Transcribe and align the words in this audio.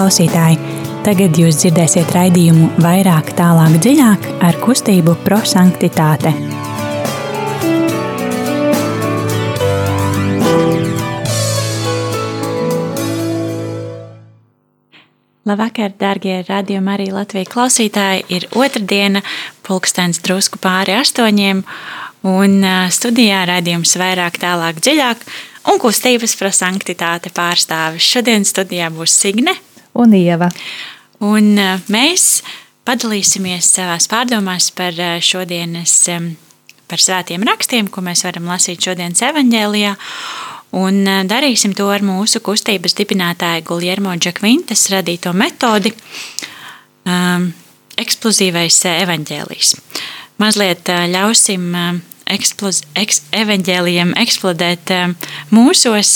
klausītāji! 0.00 0.56
Tagad 1.04 1.36
jūs 1.36 1.58
dzirdēsiet 1.60 2.08
raidījumu 2.14 2.70
vairāk, 2.80 3.34
tālāk, 3.36 3.74
dziļāk 3.84 4.24
ar 4.46 4.56
kustību 4.62 5.12
prosanktitāte. 5.26 6.32
Labvakar, 15.48 15.92
darbie 16.00 16.40
radījumi, 16.48 16.92
arī 16.94 17.12
Latvijas 17.12 17.52
klausītāji. 17.52 18.24
Ir 18.32 18.48
otrdiena, 18.56 19.20
pulkstenis 19.66 20.20
drusku 20.24 20.60
pāri 20.62 20.96
astoņiem, 20.96 21.64
un 22.28 22.60
studijā 22.92 23.44
raidījums 23.52 23.96
vairāk, 24.00 24.40
tālāk, 24.40 24.80
dziļāk 24.80 25.32
un 25.72 25.80
kustības 25.82 26.38
prosanktitāte 26.40 27.32
pārstāvis. 27.36 28.14
Šodien 28.14 28.48
studijā 28.48 28.92
būs 28.94 29.16
Signe 29.16 29.58
un 29.92 30.14
Ieva. 30.14 30.50
Un 31.20 31.56
e, 31.60 31.72
mēs 31.92 32.40
padalīsimies 32.88 33.68
savās 33.74 34.08
pārdomās 34.10 34.70
par 34.76 34.96
e, 34.96 35.12
šodienas, 35.24 35.94
e, 36.08 36.20
par 36.90 37.02
svētiem 37.02 37.44
rakstiem, 37.46 37.90
ko 37.92 38.04
mēs 38.04 38.24
varam 38.24 38.48
lasīt 38.50 38.88
šodienas 38.88 39.20
evaņģēlijā. 39.28 39.96
Un 40.80 41.02
darīsim 41.26 41.74
to 41.74 41.88
ar 41.90 42.04
mūsu 42.06 42.38
kustības 42.46 42.94
dibinātāja 42.94 43.64
Guljermo 43.66 44.12
Džakvintas 44.14 44.84
radīto 44.92 45.32
metodi 45.34 45.90
um, 45.90 47.48
eksplozīvais 47.98 48.78
evaņģēlijs. 48.92 49.72
Mazliet 50.38 50.92
ļausim 51.10 51.74
eksploz, 52.30 52.84
eks, 53.02 53.18
evaņģēlijam 53.34 54.14
eksplodēt 54.22 54.94
mūsos, 55.50 56.14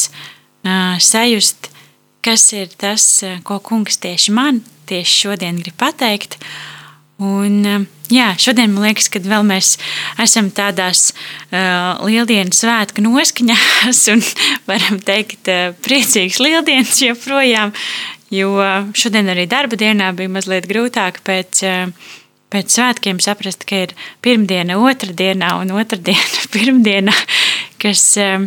sajust, 1.02 1.73
kas 2.25 2.48
ir 2.56 2.72
tas, 2.80 3.05
eh, 3.22 3.41
ko 3.44 3.61
kungs 3.61 4.00
tieši 4.00 4.34
man 4.34 4.62
tieši 4.89 5.20
šodien 5.25 5.61
grib 5.62 5.77
pateikt. 5.80 6.39
Un, 7.22 7.86
jā, 8.11 8.27
šodien 8.42 8.72
man 8.75 8.89
liekas, 8.89 9.06
ka 9.08 9.20
vēl 9.22 9.47
mēs 9.47 9.77
esam 10.20 10.48
tādās 10.52 11.12
uh, 11.14 12.02
lieldienas 12.02 12.58
svētku 12.61 13.05
noskaņās 13.06 14.00
un 14.12 14.25
varam 14.69 14.98
teikt 14.98 15.48
uh, 15.48 15.70
priecīgs 15.86 16.41
lieldienas 16.42 16.98
joprojām, 17.06 17.70
jo 18.34 18.58
šodien 18.98 19.30
arī 19.30 19.47
darba 19.48 19.78
dienā 19.78 20.11
bija 20.19 20.34
mazliet 20.34 20.67
grūtāk 20.69 21.22
pēc 21.25 21.62
uh, 21.70 22.12
pēc 22.55 22.77
svētkiem 22.77 23.20
saprast, 23.22 23.67
ka 23.67 23.84
ir 23.86 23.95
pirmdiena, 24.25 24.78
otrdienā 24.78 25.55
un 25.62 25.75
otrdiena, 25.75 26.47
pirmdiena, 26.55 27.14
kas, 27.83 28.06
eh, 28.20 28.47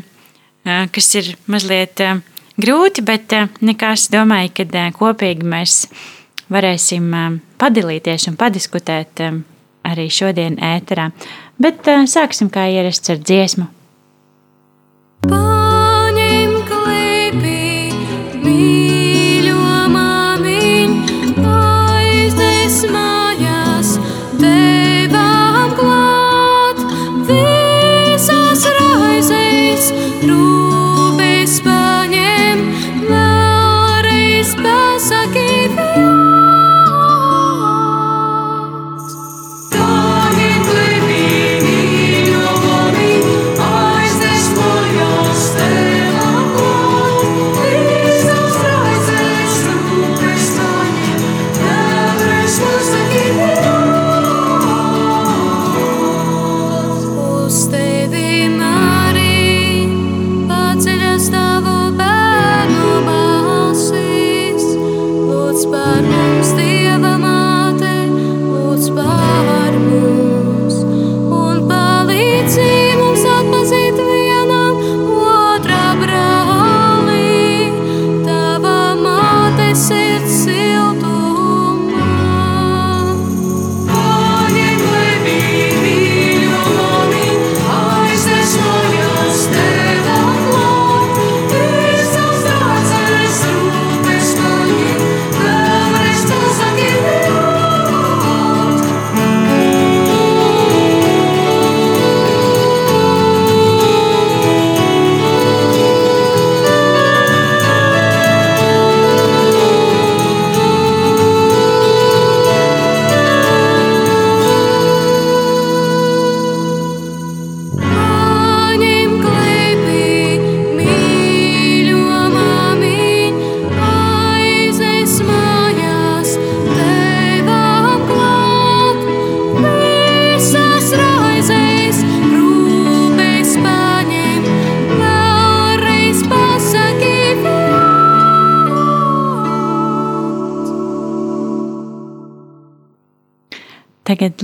eh, 0.66 0.88
kas 0.94 1.14
ir 1.20 1.33
mazliet 1.52 2.03
eh, 2.03 2.22
grūti, 2.61 3.03
bet 3.05 3.33
nekas 3.61 4.08
domāju, 4.13 4.53
ka 4.59 4.88
kopīgi 4.97 5.47
mēs 5.47 5.88
varēsim 6.53 7.11
padalīties 7.59 8.30
un 8.31 8.38
padiskutēt 8.39 9.25
arī 9.88 10.08
šodien 10.11 10.58
ēterā. 10.61 11.11
Bet 11.61 11.88
sāksim 11.88 12.52
kā 12.53 12.67
ierasts 12.69 13.14
ar 13.14 13.22
dziesmu. 13.23 13.69
Paņem 15.27 15.56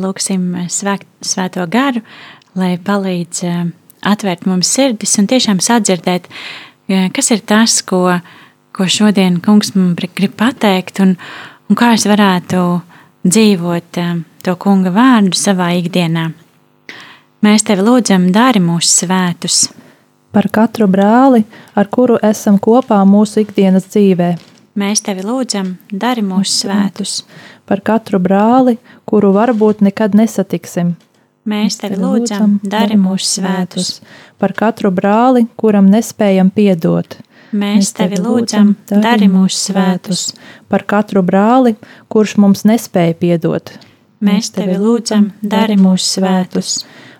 lūksim 0.04 0.68
svēt, 0.72 1.06
svēto 1.24 1.66
garu, 1.72 2.04
lai 2.60 2.76
palīdz 2.78 3.44
eh, 3.48 3.64
atvērt 4.04 4.48
mums 4.50 4.70
sirdis 4.76 5.18
un 5.20 5.30
tiešām 5.32 5.62
sadzirdēt, 5.64 6.30
eh, 6.90 7.10
kas 7.14 7.32
ir 7.34 7.44
tas, 7.48 7.80
ko, 7.82 8.20
ko 8.76 8.88
šodien 8.90 9.40
kungs 9.44 9.74
man 9.78 9.94
grib 9.96 10.36
pateikt, 10.40 11.02
un, 11.04 11.16
un 11.70 11.80
kā 11.80 11.94
es 11.98 12.08
varētu 12.10 12.64
dzīvot 13.24 14.02
eh, 14.04 14.16
to 14.44 14.56
kunga 14.60 14.94
vārdu 14.94 15.38
savā 15.40 15.74
ikdienā. 15.80 16.30
Mēs 17.44 17.66
tevi 17.68 17.84
lūdzam, 17.84 18.30
dari 18.32 18.62
mūsu 18.64 19.04
svētus. 19.04 19.66
Par 20.34 20.48
katru 20.50 20.88
brāli, 20.88 21.44
ar 21.76 21.90
kuru 21.92 22.16
esam 22.24 22.56
kopā 22.58 23.02
mūsu 23.06 23.44
ikdienas 23.44 23.90
dzīvē. 23.92 24.30
Mēs 24.74 25.04
tevi 25.06 25.22
lūdzam, 25.22 25.76
dari 25.92 26.24
mūsu 26.26 26.64
svētus 26.64 27.20
par 27.66 27.82
katru 27.86 28.20
brāli, 28.20 28.78
kuru 29.06 29.34
varbūt 29.36 29.84
nekad 29.86 30.16
nesatiksim. 30.18 30.96
Mēs 31.50 31.78
tevi 31.82 31.98
lūdzam, 32.00 32.60
dari 32.64 32.96
mūsu 33.00 33.42
svētus. 33.42 33.98
Par 34.40 34.54
katru 34.56 34.92
brāli, 34.96 35.46
kuram 35.60 35.90
nespējam 35.92 36.52
piedot. 36.56 37.18
Mēs 37.54 37.92
tevi 37.94 38.18
lūdzam, 38.18 38.76
dari 38.90 39.28
mūsu 39.30 39.72
svētus. 39.72 40.30
Par 40.72 40.86
katru 40.90 41.24
brāli, 41.26 41.76
kurš 42.10 42.38
mums 42.40 42.64
nespēja 42.66 43.18
piedot. 43.20 43.76
Mēs 44.24 44.54
tevi 44.56 44.78
lūdzam, 44.80 45.34
dari 45.42 45.76
mūsu 45.76 46.20
svētus. 46.20 46.78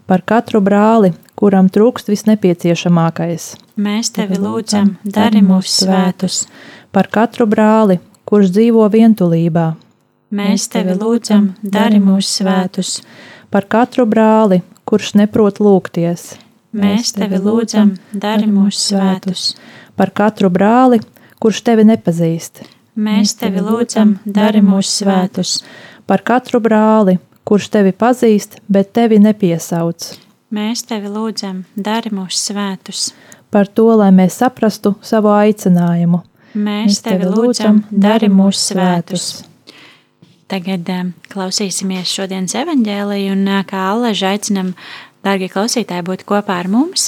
Par 0.08 0.24
katru 0.28 0.62
brāli, 0.64 1.12
kuram 1.40 1.68
trūkst 1.72 2.10
visnepieciešamākais. 2.12 3.50
Mēs 3.84 4.12
tevi 4.16 4.40
lūdzam, 4.40 4.96
dari 5.04 5.44
mūsu 5.44 5.84
svētus. 5.84 6.46
Par 6.46 6.83
katru 7.10 7.48
brāli, 7.50 7.98
kurš 8.30 8.52
dzīvo 8.54 8.86
vientulībā. 8.94 9.74
Mēs 10.34 10.68
tevi 10.70 10.94
lūdzam, 10.98 11.54
dari 11.62 12.00
mūsu 12.02 12.42
svētus. 12.42 13.02
Par 13.54 13.66
katru 13.70 14.06
brāli, 14.10 14.62
kurš 14.86 15.14
neprot 15.18 15.60
lūgties. 15.62 16.34
Mēs 16.74 17.12
tevi 17.14 17.38
lūdzam, 17.38 17.96
dari 18.14 18.48
mūsu 18.50 18.94
svētus. 18.94 19.52
Par 19.98 20.10
katru 20.10 20.50
brāli, 20.50 21.02
kurš 21.42 21.62
tevi 21.62 21.86
nepazīst. 21.86 22.64
mēs 22.96 23.34
tevi 23.38 23.62
lūdzam, 23.62 24.18
dari 24.26 24.62
mūs 24.62 24.90
svētus. 25.02 25.64
Par 26.06 26.22
katru 26.22 26.60
brāli, 26.60 27.18
kurš 27.44 27.70
tevi 27.70 27.92
pazīst, 27.92 28.60
bet 28.70 28.94
tevi 28.94 29.20
nepiesauc. 29.20 30.18
Mēs 30.54 30.86
tevi 30.86 31.10
lūdzam, 31.10 31.64
dari 31.76 32.10
mūs 32.10 32.38
svētus. 32.38 33.14
Par 33.50 33.68
to, 33.68 33.96
lai 33.98 34.12
mēs 34.12 34.38
saprastu 34.42 34.96
savu 35.02 35.30
aicinājumu. 35.34 36.22
Mēs 36.54 37.02
tevi 37.02 37.26
lūdzam, 37.30 37.82
dari 37.90 38.30
mūs 38.30 38.60
svētus. 38.70 39.28
Tagad 40.52 40.90
um, 40.94 41.14
klausīsimies 41.34 42.12
šodienas 42.14 42.54
evaņģēliju, 42.62 43.32
un 43.34 43.48
uh, 43.50 43.62
kā 43.66 43.88
Allaža 43.90 44.34
aicinam, 44.36 44.74
dārgie 45.26 45.50
klausītāji, 45.50 46.06
būt 46.06 46.26
kopā 46.30 46.60
ar 46.62 46.70
mums. 46.70 47.08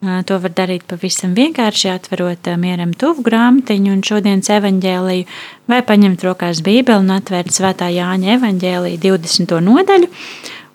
Uh, 0.00 0.20
to 0.28 0.38
var 0.42 0.54
darīt 0.54 0.84
pavisam 0.88 1.32
vienkārši, 1.34 1.90
atverot 1.96 2.52
mieram 2.62 2.92
tuvu 2.94 3.24
grāmatiņu 3.26 3.96
un 3.96 4.04
šodienas 4.06 4.52
evaņģēliju, 4.60 5.26
vai 5.72 5.80
paņemt 5.88 6.28
rokās 6.28 6.62
bībeli 6.66 7.02
un 7.02 7.10
atvērt 7.16 7.56
svētā 7.56 7.90
Jāņa 7.96 8.36
evaņģēliju 8.36 9.02
20. 9.02 9.58
nodaļu, 9.66 10.12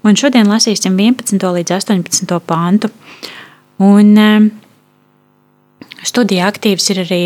un 0.03 0.19
šodien 0.19 0.51
lasīsim 0.51 0.99
11. 0.99 1.47
līdz 1.61 1.77
18. 1.79 2.37
pantu. 2.43 2.91
Un 3.85 4.13
studijā 6.07 6.47
aktīvs 6.51 6.89
ir 6.93 7.03
arī 7.05 7.21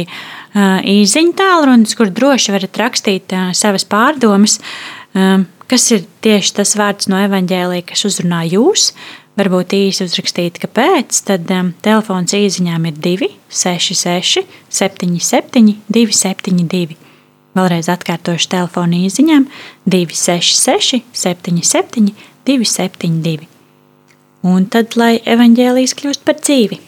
īsiņu 0.90 1.36
tālrunis, 1.38 1.96
kur 2.00 2.12
droši 2.14 2.56
varat 2.56 2.80
rakstīt 2.82 3.36
savas 3.58 3.86
pārdomas, 3.90 4.60
kas 5.70 5.90
ir 5.94 6.06
tieši 6.26 6.56
tas 6.60 6.76
vārds 6.80 7.10
no 7.12 7.20
evaņģēlīja, 7.28 7.90
kas 7.92 8.06
uzrunā 8.10 8.44
jūs. 8.50 8.92
Varbūt 9.40 9.72
īsi 9.78 10.04
uzrakstīt, 10.04 10.58
kāpēc. 10.60 11.22
Tad 11.30 11.52
um, 11.56 11.70
telefons 11.86 12.34
īsiņām 12.36 12.90
ir 12.90 12.98
266, 13.00 14.44
77, 14.68 15.78
272. 15.88 16.98
Vēlreiz 17.56 17.88
atkārtošu 17.94 18.50
telefonu 18.52 19.00
īsiņām 19.06 19.48
266, 19.88 21.06
77, 21.16 22.12
272. 22.50 23.48
Un 24.50 24.68
tad, 24.72 25.00
lai 25.00 25.18
evaņģēlijas 25.24 25.96
kļūst 26.00 26.28
par 26.28 26.40
dzīvi. 26.42 26.82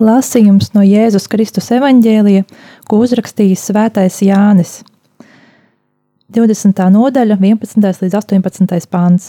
Lasījums 0.00 0.70
no 0.72 0.80
Jēzus 0.80 1.26
Kristus 1.28 1.66
evaņģēlija, 1.76 2.46
ko 2.88 3.02
uzrakstījis 3.04 3.66
Svētais 3.68 4.14
Jānis. 4.24 4.78
20. 6.32 6.78
nodaļa, 6.94 7.36
11. 7.36 7.88
līdz 8.00 8.14
18. 8.16 8.86
pāns. 8.88 9.26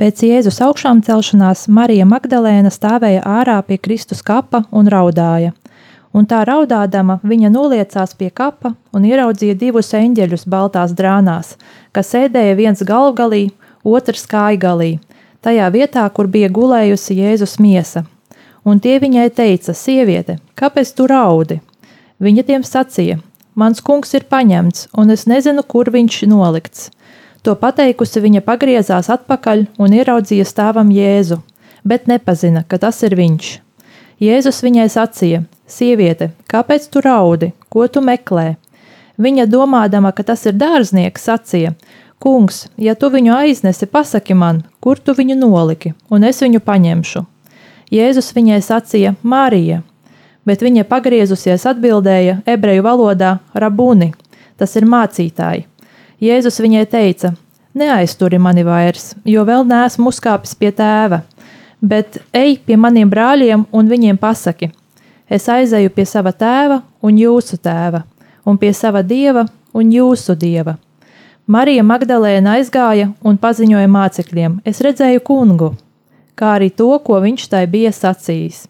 Pēc 0.00 0.22
Jēzus 0.24 0.62
augšām 0.64 1.02
celšanās 1.04 1.66
Marija 1.68 2.06
Magdalēna 2.08 2.72
stāvēja 2.72 3.20
ārā 3.20 3.58
pie 3.66 3.76
Kristus 3.76 4.24
kapa 4.24 4.62
un 4.72 4.88
raudāja. 4.88 5.52
Un 6.16 6.24
tā 6.24 6.38
raudādama, 6.48 7.18
viņa 7.20 7.50
noliecās 7.52 8.16
pie 8.16 8.30
kapa 8.32 8.72
un 8.96 9.04
ieraudzīja 9.04 9.58
divus 9.60 9.92
eņģeļus 9.92 10.46
baltās 10.48 10.94
drānās, 10.96 11.58
kas 11.92 12.14
sēdēja 12.14 12.56
viens 12.56 12.80
galvgalī, 12.80 13.50
otrs 13.84 14.24
kājgalī, 14.24 14.94
tajā 15.44 15.68
vietā, 15.76 16.06
kur 16.16 16.32
bija 16.32 16.48
gulējusi 16.48 17.18
Jēzus 17.20 17.58
miesa 17.60 18.06
un 18.64 18.80
tie 18.80 18.98
viņai 19.00 19.28
teica: 19.34 19.74
Sieviete, 19.74 20.38
kāpēc 20.56 20.92
tu 20.96 21.06
raudi? 21.10 21.60
Viņa 22.20 22.46
tiem 22.46 22.64
sacīja: 22.66 23.20
Mans 23.54 23.80
kungs 23.84 24.14
ir 24.14 24.26
paņemts, 24.30 24.88
un 24.96 25.10
es 25.10 25.26
nezinu, 25.26 25.62
kur 25.66 25.90
viņš 25.90 26.22
nolikts. 26.30 26.90
To 27.42 27.54
pateikusi, 27.56 28.20
viņa 28.20 28.42
pagriezās 28.44 29.08
atpakaļ 29.10 29.64
un 29.80 29.96
ieraudzīja 29.96 30.44
stāvam 30.44 30.90
Jēzu, 30.92 31.40
bet 31.84 32.06
nepazina, 32.06 32.62
ka 32.68 32.78
tas 32.78 33.00
ir 33.02 33.16
viņš. 33.16 33.54
Jēzus 34.20 34.60
viņai 34.64 34.88
sacīja: 34.92 35.44
Sieviete, 35.66 36.32
kāpēc 36.50 36.90
tu 36.92 37.00
raudi? 37.04 37.54
Ko 37.72 37.86
tu 37.88 38.02
meklē? 38.04 38.56
Viņa 39.20 39.46
domādama, 39.48 40.12
ka 40.12 40.24
tas 40.24 40.44
ir 40.48 40.56
dārznieks, 40.60 41.24
sacīja: 41.28 41.74
Kungs, 42.20 42.66
ja 42.76 42.92
tu 42.94 43.08
viņu 43.08 43.32
aiznesi, 43.32 43.88
pasaki 43.88 44.36
man, 44.36 44.62
kur 44.80 44.98
tu 45.00 45.14
viņu 45.16 45.38
noliki, 45.40 45.94
un 46.12 46.24
es 46.28 46.42
viņu 46.44 46.60
paņemšu. 46.60 47.24
Jēzus 47.90 48.30
viņai 48.36 48.60
sacīja: 48.62 49.16
Marija, 49.22 49.80
bet 50.46 50.62
viņa 50.62 50.84
pagriezusies 50.86 51.66
atbildēja 51.66 52.40
ebreju 52.46 52.84
valodā: 52.86 53.38
Rabuni, 53.54 54.12
tas 54.56 54.76
ir 54.78 54.86
mācītāji. 54.86 55.66
Jēzus 56.22 56.60
viņai 56.62 56.84
teica: 56.86 57.32
Neaizturi 57.74 58.38
mani 58.38 58.62
vairs, 58.66 59.14
jo 59.24 59.42
vēl 59.46 59.66
neesmu 59.66 60.10
uzkāpis 60.10 60.54
pie 60.58 60.70
tēva, 60.74 61.22
bet 61.82 62.20
ej 62.34 62.58
pie 62.66 62.78
maniem 62.78 63.10
brāļiem 63.10 63.66
un 63.72 63.90
viņiem 63.90 64.18
pasaki: 64.22 64.70
Es 65.30 65.48
aizēju 65.50 65.90
pie 65.94 66.06
sava 66.06 66.30
tēva 66.30 66.80
un 67.02 67.18
jūsu 67.18 67.58
tēva, 67.58 68.04
un 68.46 68.58
pie 68.58 68.72
sava 68.74 69.02
dieva 69.02 69.46
un 69.74 69.90
jūsu 69.90 70.38
dieva. 70.38 70.78
Marija 71.46 71.82
Magdalēna 71.82 72.58
aizgāja 72.58 73.10
un 73.26 73.38
paziņoja 73.38 73.90
mācekļiem: 73.90 74.60
Es 74.64 74.78
redzēju 74.78 75.26
kungu! 75.26 75.74
Kā 76.40 76.56
arī 76.56 76.70
to, 76.72 76.88
ko 77.04 77.20
viņš 77.22 77.48
tai 77.52 77.66
bija 77.70 77.92
sacījis. 77.94 78.64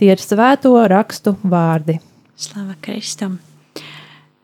Tie 0.00 0.08
ir 0.08 0.22
svēto 0.22 0.72
rakstu 0.88 1.36
vārdi. 1.44 1.98
Slava 2.40 2.76
Kristum! 2.80 3.36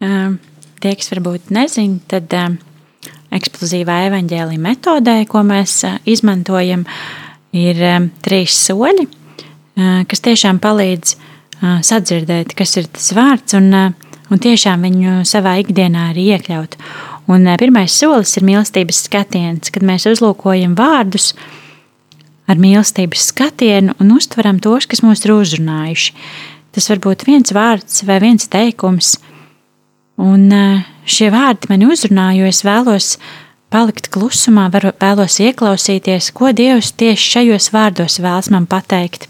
Um, 0.04 0.36
tie, 0.84 0.92
kas 0.98 1.08
varbūt 1.14 1.48
nezina, 1.56 1.96
tad 2.10 2.34
um, 2.36 2.58
eksplozīvā 3.32 4.02
evaņģēlīja 4.10 4.60
metodē, 4.60 5.16
ko 5.30 5.40
mēs 5.48 5.78
uh, 5.88 5.96
izmantojam, 6.04 6.84
ir 7.56 7.80
um, 7.94 8.10
trīs 8.20 8.58
soļi, 8.66 9.06
uh, 9.08 10.02
kas 10.10 10.24
tiešām 10.28 10.60
palīdz 10.60 11.16
uh, 11.16 11.78
sadzirdēt, 11.80 12.52
kas 12.58 12.76
ir 12.76 12.92
tas 12.92 13.08
vārds, 13.16 13.56
un, 13.56 13.72
uh, 13.72 14.16
un 14.28 14.44
tiešām 14.44 14.84
viņu 14.84 15.22
savā 15.24 15.56
ikdienā 15.64 16.10
arī 16.12 16.28
iekļaut. 16.36 16.76
Un 17.32 17.48
uh, 17.48 17.56
pirmais 17.56 17.96
solis 17.96 18.36
ir 18.36 18.44
mīlestības 18.44 19.06
skatiens, 19.08 19.72
kad 19.72 19.88
mēs 19.88 20.04
uzlūkojam 20.12 20.76
vārdus, 20.76 21.32
uh, 21.32 21.54
ar 22.46 22.60
mīlestības 22.60 23.30
skatienu 23.32 23.96
un 24.02 24.12
uztveram 24.16 24.60
tos, 24.62 24.86
kas 24.88 25.02
mūs 25.04 25.24
ir 25.26 25.34
uzrunājuši. 25.34 26.14
Tas 26.76 26.90
var 26.92 27.00
būt 27.02 27.24
viens 27.26 27.52
vārds 27.56 28.02
vai 28.06 28.18
viens 28.22 28.48
teikums, 28.52 29.16
un 30.20 30.50
eh, 30.52 30.84
šie 31.08 31.30
vārdi 31.32 31.70
mani 31.72 31.88
uzrunā, 31.88 32.30
jo 32.36 32.48
es 32.48 32.62
vēlos 32.66 33.14
palikt 33.72 34.10
klusumā, 34.12 34.68
varu, 34.72 34.92
vēlos 35.00 35.38
ieklausīties, 35.42 36.30
ko 36.36 36.52
Dievs 36.56 36.92
tieši 37.00 37.32
šajos 37.36 37.70
vārdos 37.74 38.20
vēlas 38.22 38.50
man 38.52 38.68
pateikt. 38.70 39.28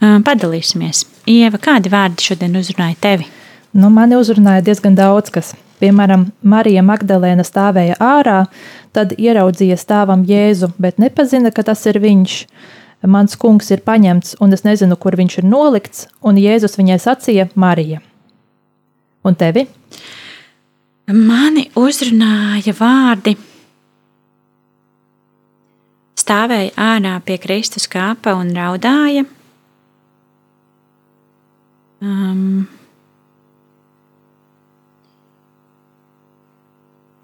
Eh, 0.00 0.20
padalīsimies. 0.24 1.04
Ieva, 1.28 1.60
kādi 1.60 1.92
vārdi 1.92 2.30
šodien 2.30 2.56
uzrunāja 2.56 2.96
tevi? 3.02 3.26
Nu, 3.76 3.90
mani 3.92 4.16
uzrunāja 4.18 4.64
diezgan 4.66 4.96
daudz 4.98 5.30
kas. 5.34 5.52
Piemēram, 5.80 6.26
Marija 6.44 6.82
Magdalēna 6.84 7.44
stāvēja 7.46 7.96
ārā, 8.04 8.44
tad 8.92 9.14
ieraudzīja 9.16 9.78
stāvam 9.80 10.26
Jēzu, 10.28 10.72
bet 10.78 11.00
nepazina, 11.00 11.52
ka 11.54 11.64
tas 11.66 11.86
ir 11.88 12.00
viņš. 12.02 12.36
Mans 13.08 13.36
kungs 13.40 13.70
ir 13.72 13.80
paņemts, 13.80 14.34
un 14.44 14.52
es 14.52 14.66
nezinu, 14.66 14.98
kur 15.00 15.16
viņš 15.16 15.38
ir 15.40 15.46
nolikts, 15.48 16.04
un 16.20 16.36
Jēzus 16.36 16.76
viņai 16.76 16.98
sacīja 17.00 17.48
Marija. 17.56 18.02
Un 19.24 19.36
tevi? 19.40 19.64
Mani 21.10 21.70
uzrunāja 21.80 22.74
vārdi. 22.76 23.34
Stāvēja 26.20 26.74
ārā 26.76 27.14
pie 27.24 27.38
Kristus 27.40 27.88
kāpa 27.90 28.36
un 28.36 28.52
raudāja. 28.54 29.24
Um, 32.00 32.68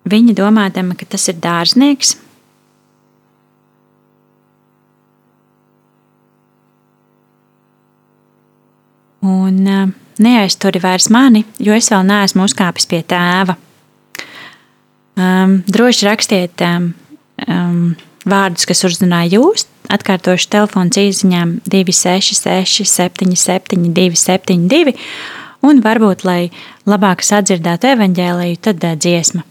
Viņa 0.06 0.36
domādama, 0.38 0.94
ka 0.94 1.06
tas 1.10 1.26
ir 1.32 1.40
dārznieks. 1.42 2.14
Un 9.26 9.56
uh, 9.66 9.88
neaizturi 10.22 10.78
vairs 10.82 11.08
mani, 11.10 11.42
jo 11.58 11.74
es 11.74 11.90
vēl 11.90 12.04
neesmu 12.06 12.46
uzkāpis 12.46 12.86
pie 12.86 13.00
tēva. 13.02 13.56
Um, 15.16 15.62
droši 15.66 16.06
rakstiet 16.06 16.62
um, 16.62 16.92
um, 17.48 17.80
vārdus, 18.28 18.68
kas 18.68 18.84
uzrunāja 18.86 19.40
jūs. 19.40 19.66
Atkārtošu 19.90 20.50
telefonu 20.52 21.02
īsiņām 21.02 21.56
266, 21.66 22.86
77, 22.90 23.90
272. 23.96 24.94
Un 25.66 25.82
varbūt, 25.82 26.22
lai 26.28 26.40
labāk 26.86 27.26
sadzirdētu 27.26 27.94
evaņģēliju, 27.96 28.62
tad 28.62 28.86
uh, 28.86 28.94
dziesma. 28.94 29.42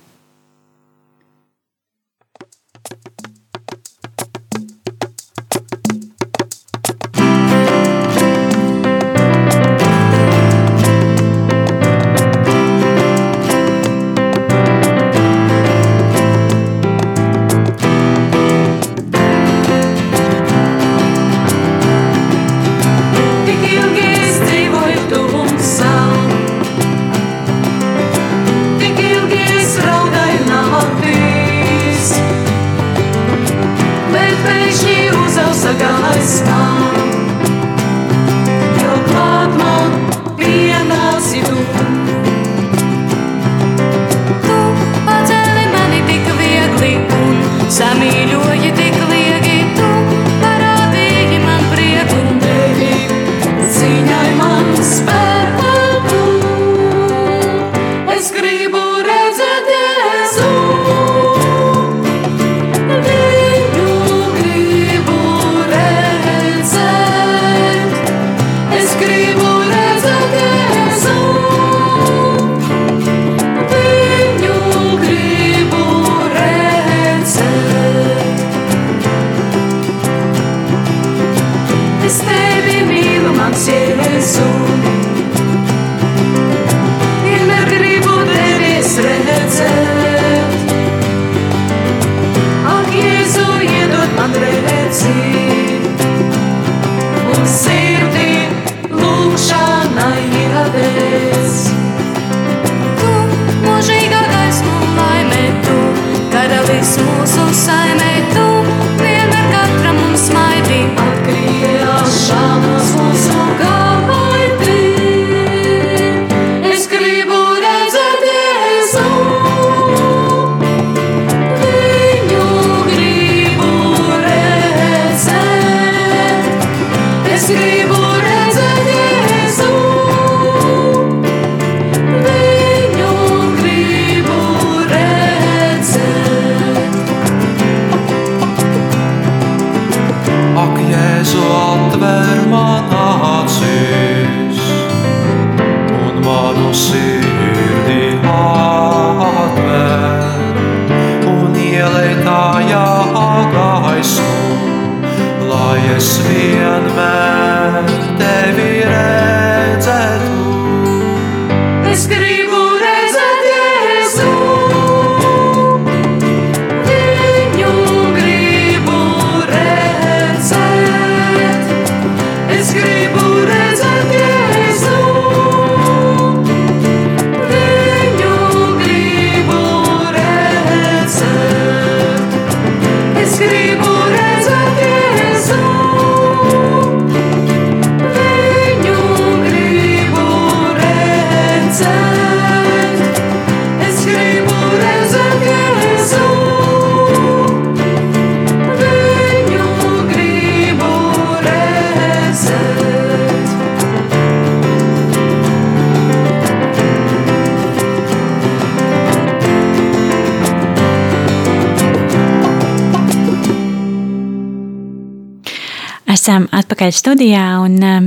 Esam 216.25 216.47
atpakaļ 216.57 216.93
studijā, 216.95 217.43
un 217.61 217.75
um, 217.85 218.05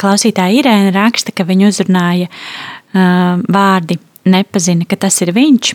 klausītāja 0.00 0.58
Irēna 0.58 0.90
raksta, 0.96 1.30
ka 1.30 1.44
viņu 1.46 1.68
uzrunāja 1.70 2.26
uh, 2.26 3.38
vārdi 3.54 4.00
nepazina, 4.26 4.86
ka 4.88 4.98
tas 5.04 5.20
ir 5.22 5.30
viņš, 5.36 5.70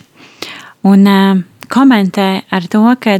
un 0.90 1.08
uh, 1.08 1.40
komentē 1.72 2.26
ar 2.52 2.66
to, 2.68 2.82
ka 3.00 3.16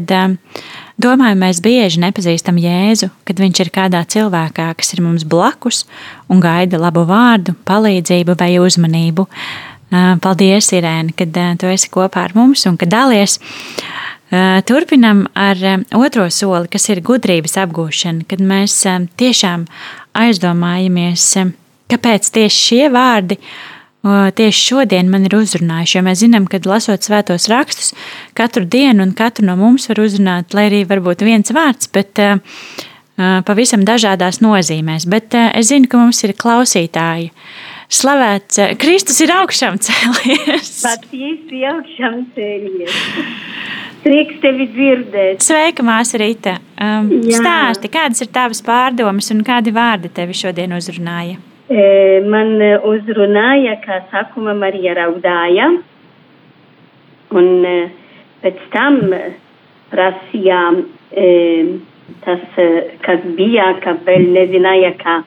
domāju, 1.01 1.39
mēs 1.41 1.63
bieži 1.65 2.03
nepazīstam 2.05 2.61
Jēzu, 2.61 3.09
kad 3.25 3.41
viņš 3.41 3.63
ir 3.65 3.73
kādā 3.73 4.05
cilvēkā, 4.05 4.69
kas 4.77 4.93
ir 4.93 5.01
mums 5.07 5.25
blakus 5.25 5.87
un 6.29 6.45
gaida 6.45 6.81
labu 6.81 7.07
vārdu, 7.09 7.57
palīdzību 7.69 8.37
vai 8.37 8.53
uzmanību. 8.61 9.25
Paldies, 10.21 10.69
Irēna, 10.77 11.17
kad 11.17 11.33
uh, 11.41 11.57
tu 11.57 11.73
esi 11.73 11.89
kopā 11.89 12.29
ar 12.29 12.37
mums 12.37 12.69
un 12.69 12.77
ka 12.77 12.85
dalies. 12.85 13.39
Eh, 14.31 14.63
turpinam 14.63 15.27
ar 15.33 15.57
eh, 15.65 15.79
otro 15.97 16.27
soli, 16.31 16.69
kas 16.69 16.91
ir 16.93 17.01
gudrības 17.01 17.55
apgūšana, 17.63 18.27
kad 18.29 18.43
mēs 18.45 18.75
eh, 18.85 19.07
tiešām 19.17 19.65
aizdomājamies, 20.21 21.25
kāpēc 21.89 22.29
tieši 22.37 22.63
šie 22.67 22.85
vārdi 22.93 23.41
tieši 24.09 24.61
šodien 24.63 25.09
man 25.11 25.25
ir 25.27 25.35
uzrunājuši. 25.37 25.97
Jo 25.97 26.03
mēs 26.07 26.21
zinām, 26.23 26.45
ka 26.49 26.61
lasot 26.65 27.03
svētos 27.05 27.49
rakstus, 27.51 27.91
katru 28.39 28.63
dienu 28.65 29.03
un 29.05 29.11
katru 29.17 29.45
no 29.45 29.57
mums 29.59 29.89
var 29.91 30.01
uzrunāt, 30.05 30.55
lai 30.57 30.69
arī 30.69 30.85
varbūt 30.89 31.25
viens 31.27 31.51
vārds, 31.53 31.91
bet 31.93 32.23
pavisam 33.19 33.83
dažādās 33.85 34.39
nozīmēs. 34.41 35.05
Bet 35.11 35.35
es 35.35 35.73
zinu, 35.73 35.91
ka 35.91 36.01
mums 36.01 36.23
ir 36.25 36.37
klausītāji. 36.39 37.33
Slavēts, 37.99 38.63
Kristus 38.81 39.19
ir 39.27 39.35
augšām 39.35 39.83
cēlies. 39.83 40.73
Patiesi 40.87 41.67
augšām 41.75 42.23
cēlies. 42.39 43.03
Prieks 44.05 44.39
tevi 44.43 44.69
dzirdēt. 44.73 45.43
Sveika, 45.43 45.85
māsa 45.87 46.21
Rīta. 46.21 46.57
Um, 46.79 47.11
stāsti, 47.27 47.91
kādas 47.93 48.23
ir 48.25 48.31
tavas 48.35 48.63
pārdomas 48.65 49.31
un 49.35 49.43
kādi 49.47 49.75
vārdi 49.75 50.11
tevi 50.15 50.37
šodien 50.39 50.75
uzrunāja? 50.77 51.39
E, 51.69 51.83
man 52.25 52.55
uzrunāja, 52.89 53.75
kā 53.83 54.01
sākuma 54.13 54.55
Marija 54.57 54.95
raudāja, 54.97 55.69
un 57.37 57.51
e, 57.69 57.77
pēc 58.45 58.63
tam 58.73 59.03
prasījām 59.93 60.81
e, 61.13 61.29
tas, 62.25 62.45
e, 62.57 62.69
kas 63.05 63.27
bija, 63.37 63.73
ka 63.85 63.99
vēl 64.07 64.31
nezināja, 64.37 64.95
ka 65.03 65.21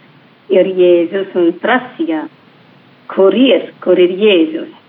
ir 0.51 0.71
Jēzus, 0.79 1.35
un 1.37 1.51
prasīja, 1.61 2.25
kur 3.11 3.35
ir, 3.37 3.73
kur 3.83 3.99
ir 4.01 4.15
Jēzus. 4.17 4.80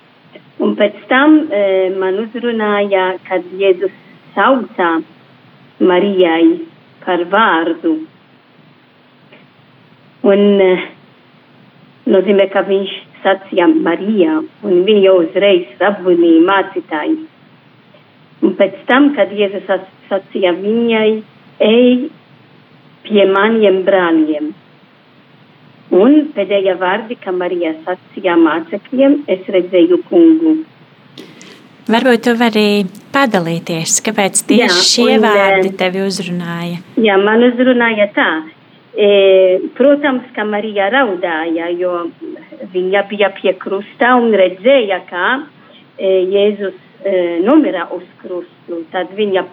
Un 0.61 0.75
pēc 0.77 0.99
tam 1.09 1.39
e, 1.49 1.63
man 1.97 2.19
uzrunāja, 2.27 3.07
kad 3.29 3.47
Jēzus 3.57 3.95
saucā 4.35 4.91
Marijai 5.81 6.67
par 7.05 7.25
vārdu. 7.33 7.95
Un 10.29 10.45
e, 10.61 10.71
nozīmē, 12.13 12.49
ka 12.53 12.65
viņš 12.69 12.95
sacīja 13.25 13.69
Marijā, 13.73 14.41
un 14.69 14.83
viņa 14.87 15.15
uzreiz 15.23 15.85
apgunīja 15.91 16.47
mācītāju. 16.51 17.21
Un 18.43 18.57
pēc 18.59 18.83
tam, 18.91 19.13
kad 19.17 19.33
Jēzus 19.33 19.71
sacīja 20.11 20.53
viņai, 20.59 21.23
ej 21.63 22.11
pie 23.07 23.25
maniem 23.31 23.83
brāļiem. 23.87 24.53
Un 25.93 26.15
pēdējā 26.33 26.79
vārdi, 26.81 27.19
kā 27.21 27.35
Marija 27.37 27.75
sacīja 27.85 28.39
mācekļiem, 28.41 29.19
es 29.29 29.49
redzēju 29.53 29.99
kungu. 30.09 30.55
Varbūt 31.93 32.23
tu 32.25 32.33
vari 32.39 32.67
padalīties, 33.13 33.99
kāpēc 34.07 34.41
tieši 34.49 34.63
jā, 34.63 34.87
šie 34.89 35.07
un, 35.19 35.27
vārdi 35.27 35.69
eh, 35.69 35.77
tevi 35.77 36.05
uzrunāja? 36.07 36.79
Jā, 37.03 37.19
man 37.21 37.45
uzrunāja 37.45 38.07
tā. 38.17 38.29
E, 38.93 39.09
protams, 39.77 40.29
ka 40.37 40.45
Marija 40.49 40.89
raudāja, 40.93 41.69
jo 41.77 42.07
viņa 42.73 43.05
bija 43.11 43.33
pie 43.37 43.53
krusta 43.61 44.15
un 44.21 44.33
redzēja, 44.37 45.01
kā 45.09 45.27
e, 45.37 46.13
Jēzus 46.33 46.77
e, 47.05 47.15
nomira 47.45 47.89
uz 47.93 48.05
krustu. 48.23 48.83
Tad 48.93 49.13
viņa 49.17 49.45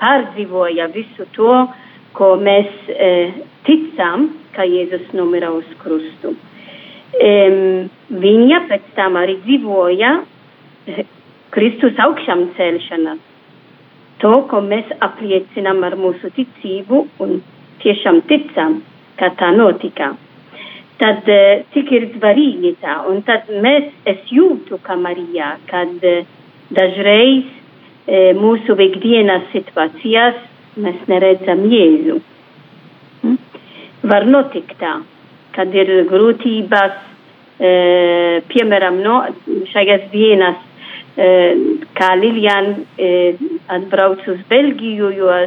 pārdzīvoja 0.00 0.88
visu 0.94 1.28
to, 1.36 1.56
ko 2.16 2.34
mēs 2.40 2.70
e, 2.88 3.10
ticam, 3.66 4.30
ka 4.56 4.66
Jēzus 4.68 5.12
nomira 5.16 5.52
uz 5.54 5.68
krustu. 5.82 6.34
Um, 7.12 7.90
viņa 8.08 8.62
pēc 8.70 8.84
tam 8.96 9.18
arī 9.20 9.36
dzīvoja 9.44 10.12
eh, 10.88 11.02
Kristus 11.52 11.98
augšām 12.00 12.46
celšanā. 12.56 13.18
To, 14.22 14.32
ko 14.48 14.62
mēs 14.64 14.88
apliecinām 15.04 15.82
ar 15.84 15.98
mūsu 16.00 16.30
ticību 16.32 17.02
un 17.20 17.42
tiešām 17.82 18.22
ticam, 18.30 18.78
ka 19.20 19.28
tā 19.36 19.50
notika. 19.56 20.14
Tad 21.02 21.28
uh, 21.28 21.64
cik 21.74 21.92
ir 21.92 22.08
svarīgi 22.14 22.76
tā, 22.80 23.02
un 23.10 23.20
tad 23.26 23.50
mēs, 23.60 23.90
es 24.08 24.22
jūtu, 24.32 24.78
ka 24.86 24.96
Marijā, 24.96 25.56
kad 25.68 25.92
uh, 26.08 26.22
dažreiz 26.72 27.44
uh, 27.44 28.32
mūsu 28.38 28.78
ikdienas 28.88 29.50
situācijās 29.52 30.40
mēs 30.76 31.08
neredzam 31.10 31.66
Jēzu 31.70 32.20
var 34.02 34.26
notikt 34.26 34.76
tā, 34.80 34.96
kad 35.54 35.74
ir 35.76 35.90
grūtības, 36.10 36.98
e, 37.62 37.72
piemēram, 38.50 38.98
no 39.04 39.18
šajās 39.70 40.08
dienas, 40.12 40.58
e, 41.14 41.28
kā 41.98 42.10
Lilian 42.18 42.72
e, 42.98 43.12
atbrauc 43.76 44.26
uz 44.32 44.42
Belgiju, 44.50 45.12
jo, 45.16 45.38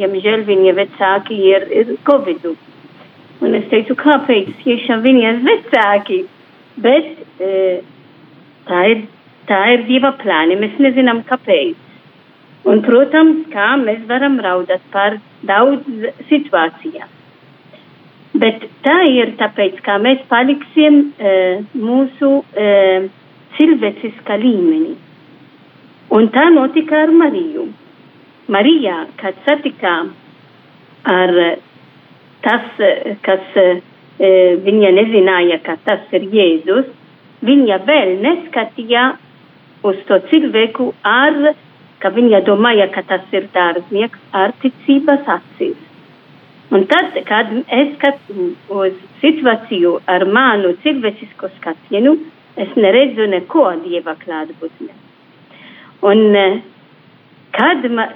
diemžēl, 0.00 0.46
viņa 0.48 0.74
vecāki 0.78 1.40
ir, 1.52 1.68
ir 1.82 1.94
Covid. 2.08 2.50
Un 3.40 3.56
es 3.56 3.68
teicu, 3.72 3.96
kāpēc 3.96 4.52
tiešām 4.64 5.04
viņas 5.04 5.44
vecāki? 5.46 6.24
Bet 6.80 7.40
e, 7.40 7.80
tā 8.68 8.82
ir, 8.92 9.06
tā 9.48 9.60
ir 9.74 9.86
Dieva 9.88 10.14
plāni, 10.20 10.58
mēs 10.60 10.76
nezinām 10.80 11.24
kāpēc. 11.28 11.89
Un, 12.68 12.82
protams, 12.84 13.46
kā 13.52 13.72
mēs 13.80 14.02
varam 14.08 14.36
raudāt 14.44 14.82
par 14.92 15.16
daudz 15.48 15.86
situācijām. 16.28 17.08
Bet 18.40 18.66
tā 18.84 18.98
ir 19.10 19.32
tāpēc, 19.40 19.80
kā 19.84 19.96
mēs 19.98 20.20
paliksim 20.30 21.00
e, 21.18 21.32
mūsu 21.74 22.30
e, 22.54 22.66
cilvēciskā 23.56 24.36
līmenī. 24.38 24.94
Un 26.14 26.28
tā 26.34 26.46
notika 26.52 27.04
ar 27.06 27.14
Mariju. 27.14 27.66
Marija, 28.50 29.04
kad 29.20 29.36
satikām 29.46 30.12
ar 31.10 31.34
tas, 32.44 32.80
kas 33.24 33.58
e, 33.58 33.66
viņa 34.66 34.94
nezināja, 34.96 35.60
ka 35.64 35.76
tas 35.86 36.06
ir 36.16 36.26
Jēzus, 36.34 36.88
viņa 37.46 37.80
vēl 37.88 38.16
neskatīja 38.24 39.04
uz 39.86 40.00
to 40.08 40.18
cilvēku 40.30 40.90
ar, 41.06 41.38
ka 42.00 42.10
viņa 42.16 42.42
domāja, 42.48 42.88
ka 42.94 43.04
tas 43.06 43.36
ir 43.36 43.46
dārznieks 43.54 44.18
ar 44.32 44.54
ticības 44.62 45.28
acīs. 45.36 45.78
Un 46.70 46.84
tad, 46.86 47.16
kad 47.26 47.50
es 47.66 47.94
skatos 47.96 48.52
uz 48.70 48.98
situāciju 49.22 49.96
ar 50.06 50.24
manu 50.30 50.76
cilvēcisko 50.84 51.50
skatienu, 51.56 52.14
es 52.56 52.74
neredzu 52.78 53.26
neko 53.32 53.64
dieva 53.84 54.14
klātbūtnē. 54.20 54.92
Un 56.06 56.36
kad 57.56 57.86
ma, 57.90 58.06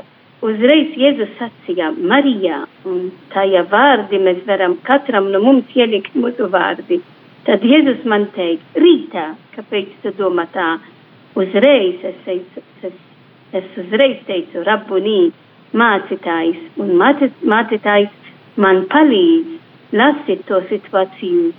uzreiz 0.45 0.95
Jēzus 1.01 1.35
sacīja 1.41 1.91
Marijā, 1.97 2.63
un 2.89 3.09
tajā 3.35 3.65
vārdi 3.73 4.21
mēs 4.23 4.45
varam 4.47 4.79
katram 4.87 5.31
no 5.33 5.41
mums 5.43 5.75
ielikt 5.75 6.15
mūsu 6.15 6.49
vārdi, 6.53 7.01
tad 7.49 7.65
Jēzus 7.67 8.07
man 8.09 8.29
teica, 8.37 8.85
rītā, 8.85 9.27
kāpēc 9.57 9.99
tu 10.05 10.15
domā 10.19 10.47
tā, 10.55 10.77
uzreiz 11.41 12.07
es, 12.07 12.23
teicu, 12.27 12.63
es, 12.87 12.95
es 13.53 13.67
uzreiz 13.79 14.23
teicu, 14.29 14.63
rabunī, 14.67 15.33
mācītājs, 15.75 16.61
un 16.81 16.95
mācītājs 16.99 18.11
man 18.57 18.85
palīdz 18.91 19.61
lasīt 19.99 20.45
to 20.49 20.61
situāciju 20.71 21.53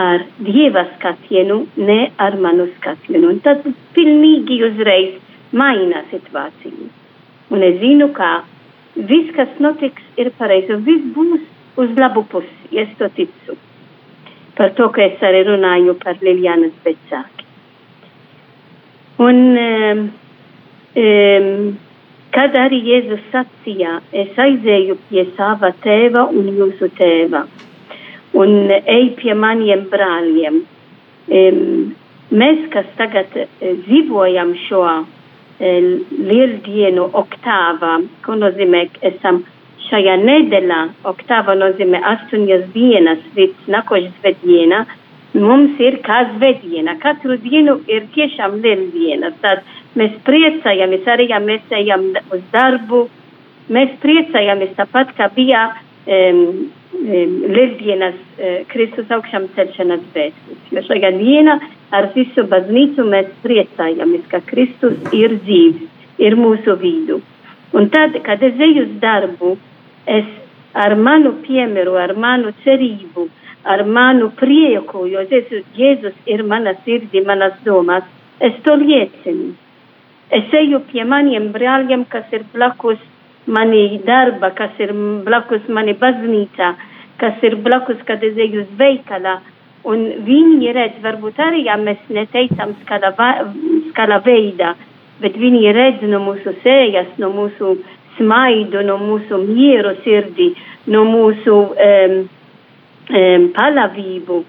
ar 0.00 0.24
dieva 0.38 0.84
skatienu, 0.96 1.64
ne 1.76 2.10
ar 2.18 2.36
manu 2.40 2.68
skatienu. 2.76 3.28
Un 3.32 3.40
tad 3.44 3.66
pilnīgi 3.96 4.60
uzreiz 4.68 5.18
maina 5.52 6.04
situāciju. 6.12 6.88
Un 7.50 7.64
es 7.66 7.80
zinu, 7.82 8.10
ka 8.14 8.44
viss, 8.94 9.32
kas 9.36 9.50
notiks, 9.58 10.02
ir 10.20 10.30
pareizi. 10.38 10.78
Viss 10.86 11.10
būs 11.16 11.42
uz 11.80 11.92
labu 11.98 12.24
pusi, 12.30 12.70
es 12.82 12.88
to 12.98 13.08
ticu. 13.16 13.56
Par 14.56 14.74
to, 14.78 14.88
ka 14.94 15.02
es 15.02 15.22
arī 15.24 15.44
runāju 15.48 15.96
par 16.02 16.18
Lilianas 16.22 16.76
vecāki. 16.84 17.46
Un 19.20 19.40
um, 19.60 20.04
um, 20.96 21.78
Kad 22.30 22.54
arī 22.54 22.78
Jēzus 22.86 23.22
sacīja, 23.32 23.96
es 24.14 24.36
aizēju 24.38 24.94
pie 25.08 25.24
sava 25.34 25.72
tēva 25.82 26.28
un 26.30 26.46
jūsu 26.54 26.86
tēva, 26.94 27.40
un 28.38 28.70
ej 28.78 29.08
pie 29.18 29.34
maniem 29.34 29.88
brāļiem. 29.90 30.60
Mēs, 32.30 32.60
kas 32.70 32.86
tagad 33.00 33.34
eh, 33.34 33.48
dzīvojam 33.82 34.52
šo 34.68 34.84
eh, 34.86 35.88
lieldienu 36.30 37.08
oktāvā, 37.18 37.96
ko 38.22 38.38
nozīmē, 38.38 38.84
esam 39.10 39.42
šajā 39.88 40.14
nedēļā, 40.22 40.80
oktāva 41.10 41.58
nozīmē 41.58 41.98
astoņas 42.12 42.68
dienas 42.76 43.26
līdz 43.34 43.74
nākošais 43.74 44.14
svētdiena, 44.20 44.84
mums 45.34 45.82
ir 45.82 45.98
kā 46.06 46.22
svētdiena. 46.36 46.94
Katru 47.02 47.34
dienu 47.42 47.80
ir 47.90 48.06
tiešām 48.14 48.60
lieldiena. 48.62 49.34
Tad 49.42 49.66
Mēs 49.98 50.12
priecājamies 50.26 51.08
arī, 51.10 51.30
ja 51.32 51.40
mēs 51.42 51.72
ejam 51.74 52.10
uz 52.30 52.42
darbu. 52.52 53.08
Mēs 53.70 53.96
priecājamies 54.02 54.76
tāpat, 54.78 55.14
kā 55.18 55.26
bija 55.34 55.64
um, 55.70 56.42
um, 56.94 57.34
Lieldienas 57.54 58.18
uh, 58.18 58.60
Kristus 58.70 59.10
augšām 59.10 59.48
celšanas 59.56 60.04
vēstures. 60.14 60.62
Jo 60.74 60.84
šajā 60.86 61.10
dienā 61.18 61.58
ar 61.96 62.10
visu 62.14 62.46
baznīcu 62.50 63.06
mēs 63.10 63.32
priecājamies, 63.42 64.26
ka 64.30 64.42
Kristus 64.46 64.98
ir 65.16 65.38
dzīves, 65.42 65.90
ir 66.22 66.38
mūsu 66.38 66.76
vidu. 66.78 67.20
Un 67.74 67.90
tad, 67.90 68.16
kad 68.26 68.42
es 68.42 68.58
eju 68.58 68.86
uz 68.86 68.94
darbu, 69.02 69.56
es 70.06 70.26
ar 70.74 70.94
manu 70.94 71.34
piemēru, 71.44 71.96
ar 71.98 72.14
manu 72.18 72.52
cerību, 72.64 73.26
ar 73.64 73.84
manu 73.86 74.30
prieku, 74.38 75.04
jo 75.10 75.22
Jēzus, 75.30 75.66
Jēzus 75.76 76.16
ir 76.26 76.42
mana 76.46 76.74
sirdī, 76.84 77.22
manas 77.26 77.58
domas, 77.64 78.06
es 78.40 78.54
to 78.64 78.74
liecinu. 78.80 79.52
Es 80.30 80.52
eju 80.54 80.78
pie 80.90 81.02
maniem 81.04 81.48
brāļiem, 81.50 82.04
kas 82.10 82.28
ir 82.36 82.44
blakus 82.52 83.00
mani 83.50 83.98
darba, 84.06 84.52
kas 84.54 84.76
ir 84.78 84.92
blakus 85.26 85.64
mani 85.68 85.96
baznīcā, 85.98 86.68
kas 87.18 87.42
ir 87.42 87.56
blakus, 87.64 87.98
kad 88.06 88.22
es 88.22 88.38
eju 88.38 88.62
uz 88.62 88.68
veikalā. 88.78 89.40
Un 89.90 90.04
viņi 90.26 90.74
redz, 90.76 91.00
varbūt 91.02 91.40
arī, 91.40 91.64
ja 91.66 91.74
mēs 91.80 92.02
neteicam 92.12 92.76
skala, 92.82 93.10
skala 93.90 94.20
veidā, 94.22 94.74
bet 95.22 95.38
viņi 95.40 95.72
redz 95.74 96.04
no 96.12 96.20
mūsu 96.22 96.54
sējas, 96.62 97.10
no 97.18 97.32
mūsu 97.34 97.78
smaidu, 98.18 98.84
no 98.86 99.00
mūsu 99.00 99.40
mieru 99.40 99.96
sirdī, 100.04 100.52
no 100.92 101.02
mūsu 101.08 101.56
um, 101.72 102.16
um, 103.10 103.50
palavību. 103.56 104.44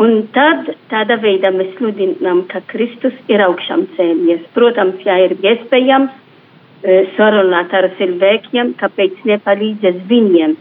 Un 0.00 0.22
tad 0.32 0.70
tādā 0.88 1.18
veidā 1.20 1.50
mēs 1.52 1.74
sludinām, 1.76 2.46
ka 2.48 2.62
Kristus 2.70 3.16
ir 3.28 3.42
augšām 3.44 3.84
cēlies. 3.96 4.40
Protams, 4.56 5.02
ja 5.04 5.18
ir 5.20 5.34
iespējams 5.36 6.12
e, 6.12 7.02
sarunāt 7.18 7.74
ar 7.76 7.90
cilvēkiem, 7.98 8.72
kāpēc 8.80 9.20
nepalīdzēt 9.28 10.00
viņiem 10.08 10.56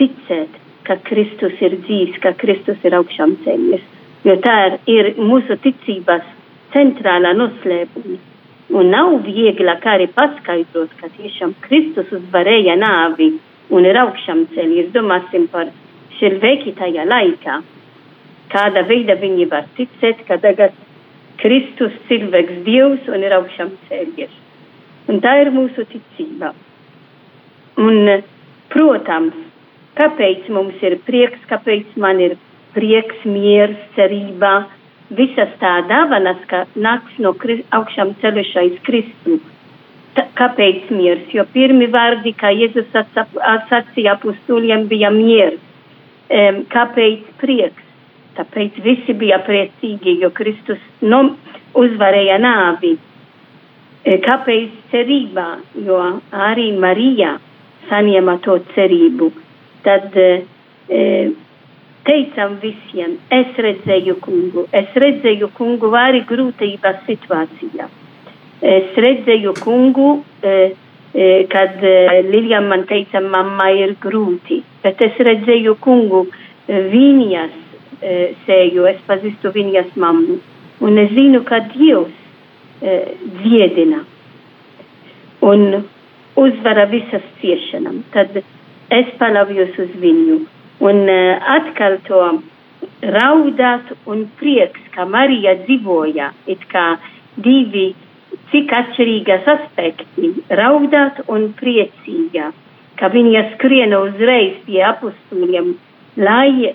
ticēt, 0.00 0.58
ka 0.88 0.98
Kristus 1.06 1.54
ir 1.62 1.78
dzīves, 1.84 2.18
ka 2.24 2.34
Kristus 2.40 2.82
ir 2.82 2.98
augšām 2.98 3.36
cēlies. 3.44 3.86
Jo 4.26 4.34
tā 4.42 4.56
ir, 4.66 4.76
ir 4.90 5.10
mūsu 5.22 5.54
ticības 5.62 6.26
centrālā 6.74 7.32
noslēpuma. 7.38 8.18
Un 8.72 8.88
nav 8.90 9.18
viegli 9.22 9.68
arī 9.68 10.08
paskaidrot, 10.16 10.90
ka 10.98 11.10
tiešām 11.12 11.54
Kristus 11.62 12.10
uzvarēja 12.18 12.74
nāvi 12.80 13.34
un 13.70 13.86
ir 13.86 13.98
augšām 14.00 14.48
cēlies. 14.56 14.90
Domāsim 14.94 15.46
par 15.52 15.70
cilvēki 16.18 16.74
tajā 16.78 17.06
laikā 17.06 17.60
kāda 18.52 18.84
veida 18.88 19.16
viņi 19.20 19.48
var 19.50 19.66
ticēt, 19.76 20.24
ka 20.28 20.38
tagad 20.42 20.76
Kristus 21.42 21.94
cilvēks 22.08 22.62
Dievs 22.66 23.08
un 23.10 23.24
ir 23.26 23.34
augšām 23.38 23.72
cēlies. 23.88 24.34
Un 25.10 25.18
tā 25.24 25.32
ir 25.42 25.50
mūsu 25.54 25.84
ticība. 25.90 26.52
Un, 27.82 28.22
protams, 28.70 29.34
kāpēc 29.98 30.46
mums 30.54 30.78
ir 30.84 31.00
prieks, 31.06 31.40
kāpēc 31.50 31.96
man 32.00 32.20
ir 32.22 32.36
prieks, 32.76 33.24
miers, 33.28 33.76
cerība, 33.96 34.68
visas 35.12 35.50
tā 35.60 35.80
dāvanas, 35.88 36.40
ka 36.48 36.64
nāks 36.76 37.18
no 37.18 37.34
augšām 37.34 38.14
celušais 38.22 38.78
Kristus. 38.86 39.42
Kāpēc 40.36 40.90
miers? 40.92 41.24
Jo 41.32 41.46
pirmi 41.54 41.88
vārdi, 41.88 42.34
kā 42.36 42.50
Jēzus 42.52 42.90
sacīja 42.92 44.18
apustuliem, 44.18 44.84
bija 44.88 45.08
miers. 45.12 45.60
Um, 46.32 46.62
kāpēc 46.72 47.24
prieks? 47.40 47.91
Tāpēc 48.36 48.80
visi 48.84 49.14
bija 49.18 49.38
priecīgi, 49.44 50.16
jo 50.22 50.30
Kristus 50.34 50.80
nu, 51.04 51.22
uzvarēja 51.78 52.38
nāvi. 52.40 52.96
E, 54.02 54.18
kāpēc 54.24 54.76
cerībā? 54.92 55.48
Jo 55.86 56.00
arī 56.32 56.70
Marija 56.80 57.36
saņēma 57.90 58.38
to 58.44 58.58
cerību. 58.74 59.30
Tad 59.84 60.16
e, 60.16 60.30
e, 60.88 61.02
teicam 62.06 62.56
visiem, 62.62 63.16
es 63.30 63.58
redzēju 63.66 64.18
kungu, 64.22 64.66
es 64.74 64.94
redzēju 65.04 65.50
kungu 65.56 65.92
arī 65.98 66.22
grūtības 66.28 67.02
situācijā. 67.08 67.88
Es 68.62 68.98
redzēju 69.04 69.54
kungu, 69.58 70.08
e, 70.42 70.56
e, 71.14 71.28
kad 71.50 71.82
e, 71.82 72.22
Lilija 72.28 72.60
man 72.62 72.86
teica, 72.90 73.22
mamma 73.22 73.70
ir 73.74 73.96
grūti, 74.02 74.62
bet 74.84 75.02
es 75.02 75.18
redzēju 75.18 75.76
kungu 75.82 76.26
viņas 76.68 77.61
e, 78.02 78.32
seju, 78.46 78.86
es 78.90 79.00
pazīstu 79.06 79.52
viņas 79.54 79.94
mammu. 79.96 80.38
Un 80.82 80.98
es 80.98 81.12
zinu, 81.14 81.42
ka 81.46 81.62
Dievs 81.72 82.14
e, 82.82 82.98
dziedina 83.38 84.02
un 85.42 85.82
uzvara 86.38 86.86
visas 86.90 87.24
ciešanām. 87.40 88.02
Tad 88.14 88.38
es 88.92 89.12
paļaujos 89.20 89.78
uz 89.84 89.92
viņu. 90.02 90.38
Un 90.82 91.04
e, 91.08 91.20
atkal 91.56 91.98
to 92.08 92.22
raudāt 93.14 93.92
un 94.10 94.26
prieks, 94.38 94.80
ka 94.94 95.06
Marija 95.06 95.54
dzīvoja, 95.64 96.32
it 96.50 96.62
kā 96.70 96.96
divi 97.42 97.92
cik 98.52 98.72
atšķirīgas 98.78 99.48
aspekti- 99.54 100.32
raudāt 100.60 101.22
un 101.28 101.52
priecīga, 101.58 102.52
ka 102.96 103.08
viņa 103.08 103.42
skriena 103.54 104.00
uzreiz 104.06 104.58
pie 104.66 104.82
apustūļiem, 104.88 105.74
lai 106.16 106.74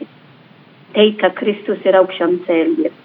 teikt, 0.97 1.21
ka 1.21 1.31
Kristus 1.38 1.86
ir 1.86 1.97
augšām 2.01 2.41
cēlies. 2.47 2.95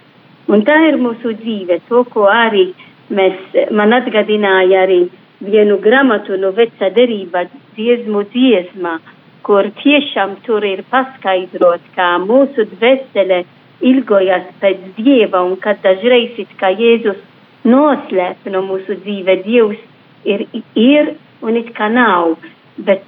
Un 0.51 0.65
tā 0.67 0.75
ir 0.89 0.99
mūsu 0.99 1.35
dzīve, 1.39 1.79
to, 1.87 2.03
ko 2.11 2.27
arī 2.27 2.71
mēs, 3.13 3.37
man 3.71 3.95
atgadināja 3.95 4.83
arī 4.83 5.01
vienu 5.43 5.77
grāmatu 5.83 6.37
no 6.39 6.51
veca 6.55 6.89
derība 6.95 7.45
dziesmu 7.77 8.25
dziesmā, 8.33 8.97
kur 9.43 9.67
tiešām 9.81 10.37
tur 10.45 10.63
ir 10.67 10.83
paskaidrot, 10.91 11.83
kā 11.95 12.15
mūsu 12.23 12.67
dvēsele 12.75 13.43
ilgojas 13.83 14.47
pēc 14.61 14.83
Dieva 14.97 15.43
un 15.43 15.57
kad 15.63 15.81
dažreiz 15.83 16.37
it 16.39 16.51
kā 16.59 16.71
Jēzus 16.71 17.19
noslēp 17.67 18.47
no 18.51 18.63
mūsu 18.67 18.99
dzīve, 19.03 19.39
Dievs 19.43 19.81
ir, 20.27 20.45
ir 20.79 21.15
un 21.43 21.59
it 21.59 21.73
kā 21.75 21.89
nav, 21.91 22.37
bet 22.77 23.03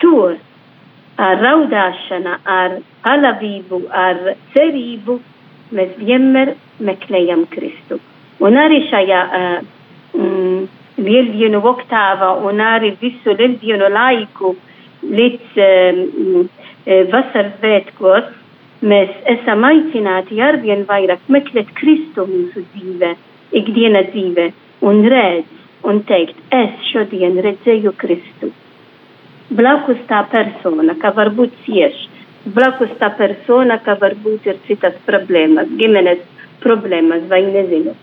tur 0.00 0.36
ar 1.16 1.40
raudāšana, 1.40 2.38
ar 2.44 2.78
palavību, 3.04 3.82
ar 3.90 4.34
cerību 4.54 5.18
mēs 5.76 5.96
vienmēr 6.00 6.54
meklējam 6.84 7.46
Kristu. 7.50 7.98
Un 8.44 8.58
arī 8.60 8.82
šajā 8.90 9.22
uh, 9.26 9.60
mm, 10.16 10.66
lieldienu 11.00 11.62
oktāvā 11.72 12.34
un 12.48 12.60
arī 12.60 12.92
visu 13.00 13.34
lieldienu 13.36 13.88
laiku 13.92 14.54
līdz 15.06 15.60
um, 15.62 16.48
vasaras 17.12 17.56
svētkos 17.60 18.28
mēs 18.86 19.12
esam 19.32 19.64
aicināti 19.66 20.40
arvien 20.42 20.84
vairāk 20.88 21.24
meklēt 21.32 21.72
Kristu 21.76 22.26
mūsu 22.28 22.64
dzīvē, 22.74 23.12
ikdiena 23.60 24.04
dzīvē 24.10 24.46
un 24.88 25.02
redz 25.10 25.86
un 25.86 26.02
teikt, 26.08 26.38
es 26.50 26.88
šodien 26.90 27.38
redzēju 27.44 27.92
Kristu. 28.00 28.50
Blakus 29.50 30.00
tā 30.10 30.24
persona, 30.30 30.96
ka 30.98 31.12
varbūt 31.14 31.52
cieši, 31.66 32.08
blakus 32.54 32.90
tā 32.98 33.12
persona, 33.18 33.78
ka 33.82 33.94
varbūt 34.00 34.48
ir 34.50 34.58
citas 34.66 34.96
problēmas, 35.06 35.70
ģimenes 35.78 36.24
problēmas 36.64 37.28
vai 37.30 37.44
nezinu. 37.46 37.94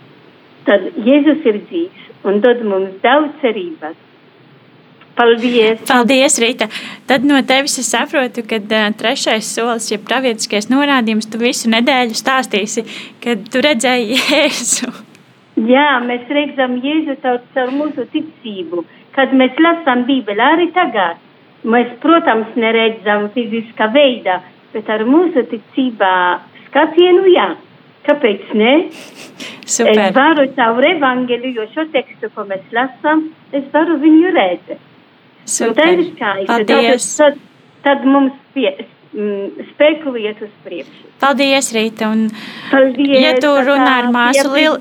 Tad 0.68 0.88
Jēzus 1.04 1.44
ir 1.50 1.60
dzīvs 1.68 2.10
un 2.30 2.40
dod 2.44 2.64
mums 2.68 2.96
daudz 3.04 3.36
cerības. 3.42 4.00
Paldies! 5.14 5.82
Paldies, 5.86 6.40
Rīta! 6.42 6.68
Tad 7.06 7.26
no 7.28 7.38
tevis 7.46 7.76
es 7.78 7.92
saprotu, 7.94 8.42
ka 8.50 8.58
uh, 8.58 8.88
trešais 8.98 9.46
solis, 9.46 9.92
ja 9.92 10.00
pravietiskais 10.02 10.72
norādījums, 10.72 11.28
tu 11.30 11.42
visu 11.42 11.70
nedēļu 11.70 12.18
stāstīsi, 12.18 12.86
kad 13.22 13.44
tu 13.54 13.62
redzēji 13.62 14.18
Jēzu. 14.18 14.90
Jā, 15.70 16.00
mēs 16.08 16.32
redzam 16.34 16.80
Jēzu 16.82 17.20
caur 17.22 17.76
mūsu 17.76 18.08
ticību. 18.16 18.88
Kad 19.14 19.36
mēs 19.38 19.60
lasām 19.62 20.08
Bībeli 20.08 20.42
arī 20.42 20.72
tagad, 20.74 21.22
mēs, 21.64 21.92
protams, 22.04 22.56
neredzam 22.60 23.30
fiziskā 23.36 23.90
veidā, 23.94 24.40
bet 24.74 24.90
ar 24.90 25.06
mūsu 25.08 25.46
ticībā 25.52 26.16
skatienu 26.68 27.28
jā. 27.34 27.54
Kāpēc 28.04 28.50
ne? 28.60 28.72
Super. 29.64 30.10
Es 30.10 30.16
varu 30.16 30.44
caur 30.58 30.84
evangeliju, 30.84 31.62
jo 31.62 31.68
šo 31.72 31.86
tekstu, 31.94 32.28
ko 32.36 32.44
mēs 32.50 32.66
lasām, 32.76 33.30
es 33.56 33.64
varu 33.72 33.96
viņu 34.02 34.34
redzēt. 34.36 34.90
Tā 35.78 35.88
ir 35.94 36.04
skaisti. 36.10 36.66
Tad, 36.68 37.40
tad 37.86 38.04
mums 38.08 38.36
pie, 38.56 38.74
mm, 39.14 39.70
spēku 39.72 40.16
iet 40.20 40.44
uz 40.44 40.52
priekšu. 40.66 41.08
Paldies, 41.24 41.70
Rīta. 41.76 42.10
Un, 42.12 42.26
Paldies, 42.72 43.16
ja 43.24 43.34
tu 43.40 43.54
runā 43.70 43.94
ar 44.02 44.10
māsu 44.12 44.50
Lil... 44.52 44.76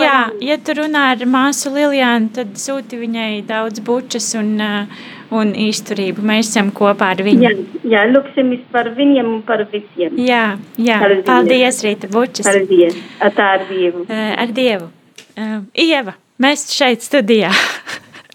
jā, 0.00 0.18
ja 0.48 0.56
tu 0.64 0.76
runā 0.80 1.04
ar 1.12 1.24
māsu 1.28 1.72
Liljānu, 1.74 2.32
tad 2.36 2.56
sūti 2.60 3.00
viņai 3.00 3.42
daudz 3.48 3.84
bučas 3.84 4.30
un, 4.40 4.54
uh, 4.56 5.04
un 5.34 5.54
izturību. 5.66 6.24
Mēs 6.26 6.50
esam 6.52 6.70
kopā 6.74 7.12
ar 7.14 7.22
viņu. 7.26 7.44
Jā, 7.44 7.52
jā 7.94 8.02
lūksimies 8.10 8.66
par 8.74 8.90
viņiem 8.96 9.30
un 9.36 9.40
par 9.46 9.64
visiem. 9.70 10.18
Jā, 10.20 10.44
jā. 10.78 10.98
Paldies. 11.02 11.24
Paldies, 11.28 11.80
Rīta, 11.86 12.10
bučas. 12.12 12.48
Paldies. 12.48 13.00
Tā 13.38 13.48
ar 13.56 13.66
Dievu. 13.70 14.04
Ar 14.10 14.54
Dievu. 14.54 14.90
Uh, 15.34 15.64
Ieva, 15.74 16.14
mēs 16.42 16.68
šeit 16.70 17.02
studijā. 17.02 17.50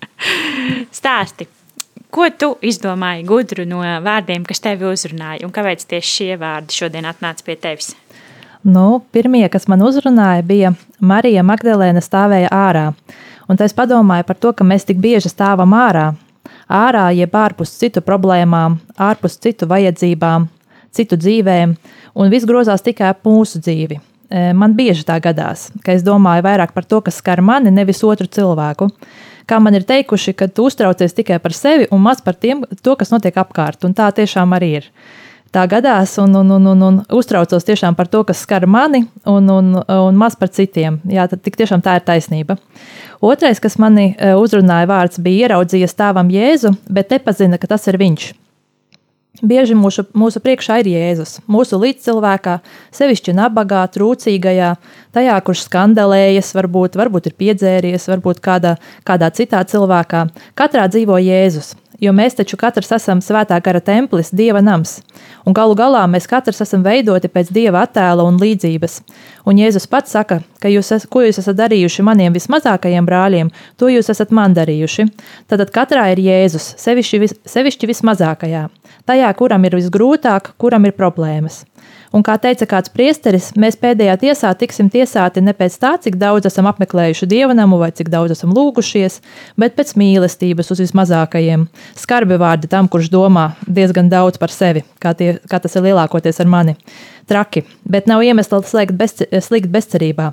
Stāsti. 0.99 1.47
Ko 2.09 2.25
tu 2.33 2.55
izdomāji 2.65 3.23
gudru 3.29 3.63
no 3.69 3.83
vārdiem, 4.03 4.43
kas 4.47 4.63
tevi 4.63 4.88
uzrunāja, 4.89 5.45
un 5.45 5.53
kāpēc 5.53 5.85
tieši 5.91 6.13
šie 6.15 6.38
vārdi 6.41 6.73
šodien 6.73 7.05
atnāca 7.05 7.45
pie 7.45 7.55
tevis? 7.62 7.93
Nu, 8.65 8.99
pirmie, 9.13 9.45
kas 9.47 9.69
man 9.71 9.83
uzrunāja, 9.85 10.43
bija 10.43 10.73
Marija 10.99 11.45
Magdalēna 11.47 12.01
stāvēja 12.03 12.49
ārā. 12.51 12.88
Un 13.47 13.57
tad 13.57 13.69
es 13.69 13.77
padomāju 13.77 14.25
par 14.27 14.39
to, 14.41 14.51
ka 14.53 14.67
mēs 14.67 14.89
tik 14.89 14.99
bieži 14.99 15.31
stāvam 15.31 15.71
ārā. 15.77 16.09
Ārā, 16.69 17.08
jeb 17.17 17.34
ārpus 17.34 17.71
citu 17.82 18.03
problēmām, 18.05 18.77
ārpus 19.01 19.39
citu 19.41 19.65
vajadzībām, 19.69 20.45
citu 20.93 21.17
dzīvēm, 21.17 21.73
un 22.15 22.29
viss 22.29 22.45
grozās 22.45 22.86
tikai 22.86 23.10
ap 23.10 23.25
mūsu 23.25 23.62
dzīvi. 23.63 23.97
E, 24.29 24.51
Man 24.53 24.75
bieži 24.77 25.05
tā 25.08 25.17
gadās, 25.23 25.69
ka 25.86 25.95
es 25.97 26.05
domāju 26.05 26.45
vairāk 26.45 26.75
par 26.75 26.86
to, 26.86 27.01
kas 27.01 27.17
skar 27.23 27.41
mani, 27.41 27.73
nevis 27.73 28.03
otru 28.05 28.29
cilvēku. 28.29 28.91
Kā 29.49 29.58
man 29.58 29.73
ir 29.73 29.88
teikuši, 29.89 30.36
ka 30.38 30.45
tu 30.47 30.67
uztraucies 30.69 31.15
tikai 31.17 31.39
par 31.41 31.58
sevi 31.58 31.88
un 31.89 32.03
maz 32.05 32.21
par 32.21 32.38
tiem, 32.38 32.62
to, 32.86 32.93
kas 32.95 33.10
notiek 33.10 33.34
apkārt, 33.41 33.82
un 33.88 33.97
tā 33.97 34.12
tiešām 34.13 34.53
arī 34.53 34.75
ir 34.84 34.91
tā 35.53 35.65
gadās, 35.69 36.15
un, 36.21 36.35
un, 36.39 36.51
un, 36.55 36.67
un, 36.71 36.83
un 36.88 36.99
uztraucos 37.15 37.65
tiešām 37.67 37.97
par 37.97 38.09
to, 38.12 38.23
kas 38.27 38.43
skar 38.45 38.67
mani, 38.69 39.05
un, 39.25 39.49
un, 39.49 39.71
un 39.81 40.19
maz 40.19 40.38
par 40.39 40.51
citiem. 40.53 40.99
Jā, 41.09 41.27
tad 41.31 41.45
tiešām 41.45 41.83
tā 41.85 41.97
ir 41.99 42.05
taisnība. 42.07 42.59
Otrais, 43.19 43.59
kas 43.59 43.79
mani 43.81 44.13
e, 44.13 44.33
uzrunāja 44.39 44.88
vārds, 44.89 45.19
bija 45.23 45.49
ieraudzījies 45.49 45.97
tēvam 45.97 46.29
Jēzu, 46.31 46.75
bet 46.88 47.12
nepazina, 47.12 47.59
ka 47.59 47.67
tas 47.73 47.89
ir 47.91 47.99
viņš. 47.99 48.29
Bieži 49.39 49.75
mūsu, 49.77 50.03
mūsu 50.17 50.41
priekšā 50.43 50.79
ir 50.81 50.89
Jēzus, 50.91 51.38
mūsu 51.47 51.77
līdzcilvēkā, 51.79 52.57
sevišķi 52.95 53.35
nabagā, 53.38 53.85
trūcīgajā, 53.93 54.73
tajā, 55.15 55.35
kurš 55.47 55.67
skandalējas, 55.67 56.49
varbūt, 56.57 56.97
varbūt 56.99 57.29
ir 57.29 57.38
piedzēries, 57.39 58.09
varbūt 58.12 58.41
kādā, 58.43 58.75
kādā 59.07 59.29
citā 59.35 59.62
cilvēkā. 59.69 60.25
Katrā 60.59 60.89
dzīvo 60.91 61.19
Jēzus, 61.23 61.71
jo 62.01 62.13
mēs 62.15 62.38
taču 62.38 62.57
katrs 62.59 62.91
esam 62.95 63.21
svētā 63.23 63.59
gara 63.63 63.81
templis, 63.83 64.31
Dieva 64.35 64.62
nams. 64.63 64.99
Un 65.45 65.55
galu 65.55 65.75
galā 65.77 66.01
mēs 66.09 66.27
katrs 66.29 66.62
esam 66.65 66.83
veidoti 66.85 67.31
pēc 67.31 67.51
Dieva 67.55 67.83
attēla 67.85 68.25
un 68.27 68.39
līdzības. 68.41 68.99
Un 69.49 69.62
Jēzus 69.62 69.88
pats 69.91 70.15
saka, 70.15 70.41
ka 70.62 70.71
jūs, 70.71 70.91
es, 70.95 71.07
ko 71.09 71.23
jūs 71.25 71.41
esat 71.41 71.57
darījuši 71.59 72.05
maniem 72.05 72.35
vismazākajiem 72.35 73.07
brāļiem, 73.07 73.53
to 73.77 73.89
jūs 73.91 74.12
esat 74.12 74.33
man 74.35 74.57
darījuši. 74.57 75.07
Tad 75.49 75.65
katrā 75.75 76.09
ir 76.13 76.23
Jēzus, 76.25 76.73
sevišķi, 76.81 77.23
vis, 77.23 77.38
sevišķi 77.49 77.91
vismazākajā, 77.93 78.67
tajā, 79.09 79.33
kuram 79.39 79.65
ir 79.65 79.79
visgrūtāk, 79.79 80.53
kuram 80.57 80.89
ir 80.89 80.97
problēmas. 80.97 81.63
Un, 82.09 82.23
kā 82.25 82.39
teica 82.41 82.65
kāds 82.69 82.89
priesteris, 82.89 83.51
mēs 83.59 83.77
pēdējā 83.77 84.15
tiesā 84.23 84.49
tiksim 84.57 84.87
tiesāti 84.89 85.43
ne 85.45 85.53
pēc 85.53 85.75
tā, 85.81 85.91
cik 86.01 86.17
daudz 86.17 86.49
esam 86.49 86.65
apmeklējuši 86.71 87.29
dievnamu 87.29 87.77
vai 87.81 87.91
cik 87.93 88.09
daudz 88.09 88.33
esam 88.33 88.55
lūgušies, 88.55 89.19
bet 89.61 89.77
pēc 89.77 89.93
mīlestības 89.99 90.73
uz 90.73 90.81
vismazākajiem. 90.87 91.67
Skarbi 91.99 92.39
vārdi 92.41 92.71
tam, 92.71 92.89
kurš 92.89 93.11
domā 93.13 93.51
diezgan 93.67 94.09
daudz 94.09 94.41
par 94.41 94.53
sevi, 94.53 94.83
kā, 94.97 95.13
tie, 95.13 95.35
kā 95.45 95.61
tas 95.61 95.77
ir 95.77 95.85
lielākoties 95.85 96.41
ar 96.41 96.49
mani. 96.49 96.75
Traki, 97.29 97.61
bet 97.85 98.07
nav 98.09 98.23
iemesla 98.25 98.63
slēgt 98.65 98.95
bez, 98.97 99.19
slikt 99.45 99.69
bezcerībā. 99.69 100.31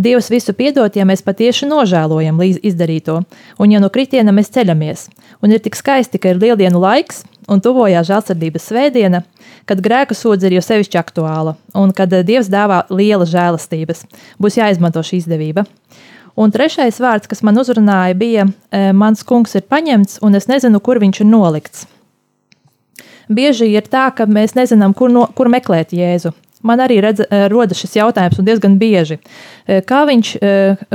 Dievs 0.00 0.30
visu 0.32 0.54
piedod, 0.56 0.94
ja 0.96 1.04
mēs 1.04 1.20
patiesi 1.26 1.68
nožēlojam 1.68 2.40
līdz 2.40 2.62
izdarīto, 2.70 3.20
un 3.60 3.74
ja 3.74 3.82
no 3.84 3.92
kritiena 3.92 4.32
mēs 4.32 4.48
ceļamies. 4.56 5.10
Un 5.44 5.52
ir 5.52 5.60
tik 5.60 5.76
skaisti, 5.76 6.16
ka 6.16 6.32
ir 6.32 6.40
lieldienu 6.40 6.80
laiks, 6.80 7.26
un 7.52 7.60
tuvojās 7.64 8.08
žēlsirdības 8.08 8.68
svētdiena, 8.70 9.22
kad 9.68 9.82
grēka 9.84 10.16
sodze 10.16 10.48
ir 10.48 10.56
jau 10.58 10.64
sevišķi 10.64 10.98
aktuāla, 11.00 11.54
un 11.76 11.92
kad 11.96 12.12
Dievs 12.26 12.48
dāvā 12.52 12.84
lielas 12.88 13.30
žēlastības. 13.34 14.06
Būs 14.40 14.58
jāizmanto 14.60 15.04
šī 15.04 15.22
izdevība. 15.22 15.66
Un 16.38 16.52
trešais 16.54 17.00
vārds, 17.02 17.26
kas 17.30 17.42
man 17.42 17.58
uzrunāja, 17.58 18.14
bija: 18.18 18.48
Mans 18.94 19.24
kungs 19.26 19.56
ir 19.58 19.66
paņemts, 19.66 20.20
un 20.22 20.38
es 20.38 20.46
nezinu, 20.50 20.80
kur 20.80 21.00
viņš 21.02 21.24
ir 21.24 21.30
nolikts. 21.30 21.86
Bieži 23.28 23.68
ir 23.74 23.88
tā, 23.90 24.06
ka 24.16 24.24
mēs 24.24 24.54
nezinām, 24.56 24.94
kur, 24.96 25.10
no, 25.12 25.26
kur 25.36 25.50
meklēt 25.52 25.92
Jēzu. 25.92 26.32
Man 26.66 26.80
arī 26.82 26.96
redz, 27.04 27.20
rodas 27.52 27.78
šis 27.78 27.92
jautājums, 28.00 28.38
un 28.40 28.46
diezgan 28.48 28.78
bieži. 28.80 29.20
Kā 29.86 30.00
viņš, 30.08 30.32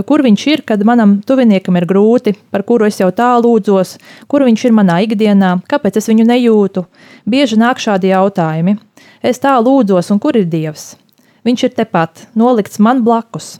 kur 0.09 0.23
viņš 0.25 0.47
ir, 0.51 0.63
kad 0.67 0.81
manam 0.83 1.21
tuviniekam 1.23 1.77
ir 1.79 1.87
grūti, 1.87 2.33
par 2.51 2.65
kuru 2.67 2.89
es 2.89 2.99
jau 2.99 3.07
tā 3.15 3.29
lūdzos, 3.39 3.95
kur 4.27 4.43
viņš 4.43 4.65
ir 4.67 4.75
manā 4.75 4.99
ikdienā, 5.05 5.53
kāpēc 5.71 6.01
es 6.01 6.09
viņu 6.11 6.27
nejūtu? 6.27 6.83
Bieži 7.29 7.61
nāk 7.61 7.79
šādi 7.79 8.11
jautājumi. 8.11 8.75
Es 9.23 9.39
tā 9.39 9.55
lūdzos, 9.63 10.11
un 10.11 10.19
kur 10.19 10.35
ir 10.35 10.49
Dievs? 10.51 10.97
Viņš 11.47 11.63
ir 11.67 11.73
tepat, 11.75 12.25
nolikts 12.39 12.79
man 12.79 13.01
blakus. 13.03 13.57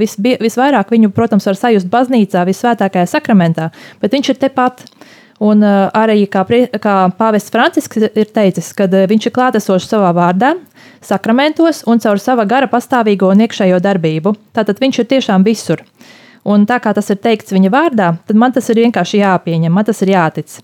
Visbie, 0.00 0.38
visvairāk 0.40 0.92
viņu, 0.92 1.10
protams, 1.16 1.44
var 1.48 1.56
sajust 1.56 1.88
baznīcā, 1.92 2.44
visvētākajā 2.48 3.08
sakramentā, 3.12 3.70
bet 4.00 4.16
viņš 4.16 4.32
ir 4.32 4.38
tepat. 4.44 4.84
Un 5.42 5.60
uh, 5.60 5.90
arī 5.92 6.22
kā, 6.32 6.46
kā 6.80 6.94
Pāvests 7.18 7.52
Francisks 7.52 7.98
ir 8.06 8.28
teicis, 8.32 8.70
ka 8.76 8.86
uh, 8.88 9.02
viņš 9.08 9.28
ir 9.28 9.34
klātesošs 9.36 9.90
savā 9.90 10.14
vārdā, 10.16 10.54
sakramentos 11.04 11.82
un 11.84 12.00
caur 12.00 12.20
sava 12.22 12.46
gara 12.48 12.68
pastāvīgo 12.72 13.28
un 13.34 13.42
iekšējo 13.44 13.80
darbību. 13.84 14.32
Tātad 14.56 14.80
viņš 14.80 15.02
ir 15.02 15.10
tiešām 15.10 15.44
visur. 15.44 15.82
Un 16.46 16.64
tā 16.64 16.78
kā 16.80 16.94
tas 16.96 17.10
ir 17.12 17.20
teikts 17.20 17.52
viņa 17.52 17.72
vārdā, 17.74 18.14
tad 18.24 18.38
man 18.38 18.54
tas 18.54 18.70
ir 18.72 18.80
vienkārši 18.80 19.20
jāpieņem, 19.20 19.74
man 19.76 19.84
tas 19.84 20.00
ir 20.06 20.14
jātic. 20.14 20.56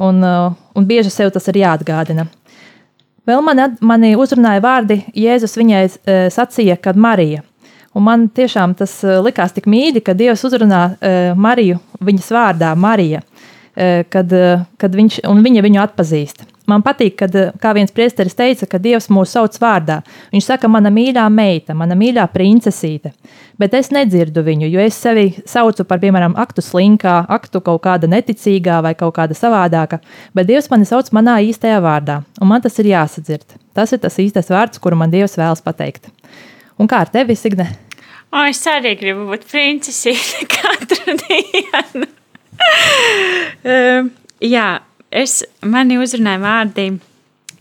Un, 0.00 0.24
uh, 0.24 0.54
un 0.72 0.88
bieži 0.88 1.12
sev 1.12 1.34
tas 1.34 1.52
ir 1.52 1.60
jāatgādina. 1.60 2.24
Vēl 3.28 3.44
mani, 3.44 3.74
mani 3.84 4.14
uzrunāja 4.20 4.60
vārdi, 4.60 4.98
Jēzus 5.16 5.56
viņai 5.56 5.84
sacīja, 6.32 6.76
kad 6.76 6.96
Marija. 7.00 7.40
Un 7.96 8.04
man 8.04 8.26
tiešām 8.28 8.74
tas 8.76 8.98
likās 9.24 9.54
tik 9.56 9.64
mīļi, 9.70 10.02
ka 10.04 10.12
Dievs 10.18 10.42
uzrunā 10.44 10.82
Mariju 11.40 11.78
viņas 12.04 12.28
vārdā, 12.34 12.74
Marija, 12.76 13.22
kad, 13.74 14.34
kad 14.80 14.98
viņš, 14.98 15.22
viņa 15.26 15.62
viņu 15.64 15.80
atpazīst. 15.82 16.44
Man 16.64 16.80
patīk, 16.80 17.18
kad 17.20 17.34
kā 17.60 17.74
viens 17.76 17.92
priesteris 17.92 18.36
teica, 18.36 18.64
ka 18.68 18.78
Dievs 18.80 19.10
mūs 19.12 19.34
sauc 19.36 19.56
vārdā. 19.60 19.98
Viņš 20.32 20.46
saka, 20.48 20.68
mana 20.72 20.88
mīļā 20.94 21.26
meita, 21.28 21.76
mana 21.76 21.96
mīļā 21.98 22.24
princesīte. 22.32 23.12
Bet 23.60 23.76
es 23.76 23.92
nedzirdu 23.92 24.40
viņu, 24.46 24.70
jo 24.72 24.80
es 24.80 24.96
sevi 24.96 25.26
saucu 25.44 25.84
par, 25.84 26.00
piemēram, 26.00 26.38
aktu 26.40 26.64
slinkā, 26.64 27.18
aktu 27.36 27.60
kaut 27.66 27.82
kāda 27.84 28.08
neticīgā 28.08 28.80
vai 28.86 28.94
kaut 28.96 29.12
kāda 29.18 29.36
savādāka. 29.36 30.00
Bet 30.32 30.48
Dievs 30.48 30.70
mani 30.72 30.88
sauc 30.88 31.12
manā 31.12 31.36
īstajā 31.44 31.82
vārdā, 31.84 32.22
un 32.40 32.50
man 32.54 32.64
tas 32.64 32.80
ir 32.80 32.88
jāsadzird. 32.94 33.58
Tas 33.76 33.92
ir 33.92 34.00
tas 34.00 34.16
īstais 34.22 34.48
vārds, 34.48 34.80
kuru 34.80 34.96
man 34.96 35.12
Dievs 35.12 35.36
vēlas 35.36 35.60
pateikt. 35.64 36.08
Un 36.80 36.88
kā 36.88 37.04
ar 37.04 37.12
tevi, 37.12 37.36
Signe? 37.36 37.68
O, 38.32 38.40
es 38.48 38.64
arī 38.66 38.96
gribu 38.98 39.28
būt 39.28 39.44
princesīte 39.52 40.48
katru 40.56 41.20
dienu. 41.28 42.13
uh, 43.72 44.10
jā 44.44 44.68
es, 45.14 45.40
mani 45.62 45.98
uzrunāja 46.02 46.42
vārdi, 46.42 46.86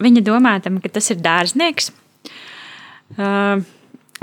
viņa 0.04 0.24
domātam, 0.26 0.80
ka 0.82 0.92
tas 0.94 1.12
ir 1.14 1.22
dārznieks. 1.24 1.92
Uh, 3.14 3.62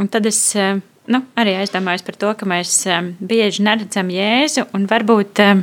un 0.00 0.08
tad 0.10 0.26
es 0.26 0.40
uh, 0.58 0.80
nu, 1.10 1.22
arī 1.38 1.54
aizdomājos 1.60 2.04
par 2.06 2.18
to, 2.18 2.32
ka 2.38 2.48
mēs 2.48 2.72
uh, 2.90 3.12
bieži 3.20 3.64
neredzam 3.66 4.10
Jēzu 4.12 4.66
un 4.76 4.88
varbūt, 4.90 5.42
uh, 5.44 5.62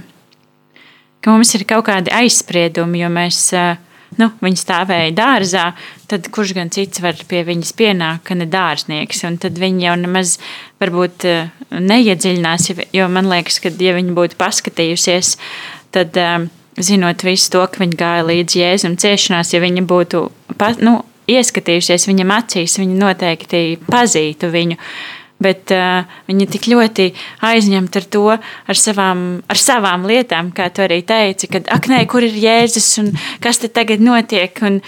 ka 1.20 1.34
mums 1.34 1.54
ir 1.58 1.66
kaut 1.68 1.88
kādi 1.90 2.14
aizspriedumi, 2.16 3.04
jo 3.04 3.12
mēs, 3.12 3.42
uh, 3.58 3.76
nu, 4.20 4.30
viņi 4.44 4.62
stāvēja 4.62 5.16
dārzā, 5.18 5.66
tad 6.08 6.30
kurš 6.34 6.54
gan 6.58 6.72
cits 6.74 7.02
var 7.04 7.20
pie 7.30 7.44
viņas 7.48 7.74
pienākt, 7.78 8.24
ka 8.30 8.38
ne 8.40 8.48
dārznieks, 8.50 9.24
un 9.28 9.40
tad 9.44 9.60
viņi 9.60 9.88
jau 9.88 9.98
nemaz 10.00 10.38
varbūt 10.82 11.28
uh, 11.28 11.52
neiedziļinās, 11.74 12.72
jo 12.96 13.10
man 13.12 13.30
liekas, 13.32 13.60
ka 13.64 13.74
ja 13.84 13.98
viņi 13.98 14.16
būtu 14.18 14.40
paskatījusies, 14.40 15.36
tad 15.96 16.18
uh, 16.22 16.48
zinot 16.80 17.28
visu 17.28 17.52
to, 17.54 17.66
ka 17.68 17.84
viņi 17.84 18.00
gāja 18.00 18.26
līdz 18.28 18.58
jēzum 18.62 18.98
ciešanās, 19.02 19.54
ja 19.54 19.62
viņi 19.64 19.86
būtu 19.90 20.24
nu, 20.86 20.98
ieskatījušies 21.28 22.08
viņam 22.08 22.34
acīs, 22.38 22.78
viņi 22.80 23.00
noteikti 23.02 23.64
pazītu 23.88 24.52
viņu. 24.54 24.80
Bet 25.38 25.70
uh, 25.70 26.08
viņi 26.26 26.48
tik 26.50 26.66
ļoti 26.72 27.12
aizņemti 27.46 28.00
ar 28.00 28.06
to, 28.14 28.24
ar 28.34 28.80
savām, 28.80 29.20
ar 29.46 29.60
savām 29.62 30.08
lietām, 30.10 30.50
kā 30.56 30.66
tu 30.74 30.82
arī 30.82 31.04
teici, 31.06 31.50
kad, 31.54 31.68
ak, 31.74 31.90
nē, 31.92 32.00
kur 32.10 32.26
ir 32.26 32.34
Jēzus 32.42 32.88
un 33.04 33.12
kas 33.44 33.62
te 33.62 33.70
tagad 33.70 34.02
notiek. 34.02 34.58
Un, 34.66 34.80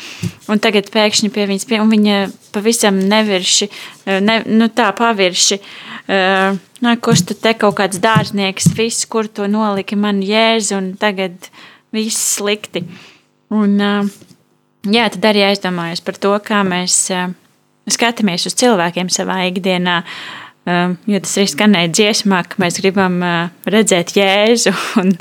un 0.50 0.62
tagad 0.64 0.90
pēkšņi 0.94 1.30
pie 1.36 1.46
viņas, 1.52 1.68
pie, 1.70 1.78
un 1.84 1.94
viņa 1.94 2.18
pavisam 2.56 2.98
nevirši, 3.12 3.70
ne, 4.26 4.40
nu 4.50 4.72
tā 4.74 4.90
pavirši. 4.98 5.60
Uh, 6.10 6.58
kurš 7.06 7.28
tu 7.30 7.38
te 7.38 7.54
kaut 7.54 7.78
kāds 7.78 8.02
dārznieks, 8.02 8.72
viss, 8.74 9.06
kur 9.06 9.30
to 9.30 9.46
noliki 9.46 10.00
man 10.00 10.24
Jēzu, 10.26 10.80
un 10.80 10.90
tagad 10.98 11.52
viss 11.94 12.38
slikti. 12.40 12.88
Un, 13.54 13.78
jā, 14.86 15.06
tad 15.14 15.30
arī 15.30 15.46
aizdomājos 15.50 16.02
par 16.06 16.18
to, 16.22 16.34
kā 16.42 16.64
mēs 16.66 16.98
skatāmies 17.94 18.48
uz 18.50 18.56
cilvēkiem 18.60 19.10
savā 19.14 19.42
ikdienā. 19.50 20.04
Jo 21.10 21.20
tas 21.24 21.34
arī 21.40 21.50
skanēja 21.50 21.90
dziesmā, 21.98 22.44
ka 22.46 22.60
mēs 22.62 22.78
gribam 22.78 23.16
redzēt 23.66 24.12
Jēzu, 24.14 24.74
un, 25.02 25.14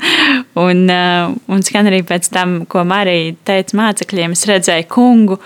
un, 0.61 0.83
un 1.49 1.63
skan 1.65 1.89
arī 1.89 2.03
pēc 2.05 2.29
tam, 2.35 2.59
ko 2.69 2.83
Marija 2.85 3.33
teica 3.49 3.79
mācekļiem. 3.79 4.35
Es 4.37 4.45
redzēju 4.49 4.89
kungu, 4.91 5.39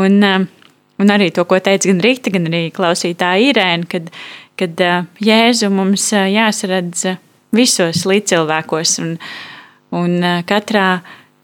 un, 0.00 0.16
un 0.24 1.12
arī 1.16 1.28
to, 1.34 1.44
ko 1.50 1.58
teica 1.60 1.90
gan 1.90 2.00
Rīta, 2.06 2.32
gan 2.32 2.48
arī 2.48 2.70
klausītāja 2.72 3.50
Irēna, 3.50 3.90
kad, 3.90 4.08
kad 4.60 4.86
Jēzu 5.20 5.68
mums 5.74 6.06
jāsaredz 6.14 7.10
visos 7.52 8.06
līdzcilvēkos. 8.08 8.96
Un, 9.04 9.18
Un 9.94 10.18
katrā, 10.48 10.88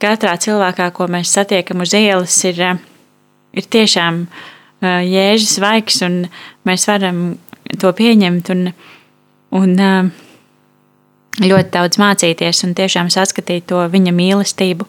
katrā 0.02 0.34
cilvēkā, 0.42 0.88
ko 0.96 1.06
mēs 1.12 1.34
satiekam 1.36 1.84
uz 1.84 1.92
ielas, 1.94 2.34
ir, 2.48 2.58
ir 3.54 3.68
tiešām 3.76 4.24
eh, 4.24 4.48
jēžas 4.82 5.58
vaigs, 5.62 6.00
un 6.06 6.24
mēs 6.68 6.86
varam 6.88 7.22
to 7.80 7.92
pieņemt 7.96 8.50
un, 8.54 8.70
un 9.56 9.74
ļoti 11.40 11.72
daudz 11.74 12.00
mācīties 12.00 12.64
un 12.66 12.74
tiešām 12.78 13.10
saskatīt 13.12 13.68
to 13.70 13.82
viņa 13.92 14.14
mīlestību 14.16 14.88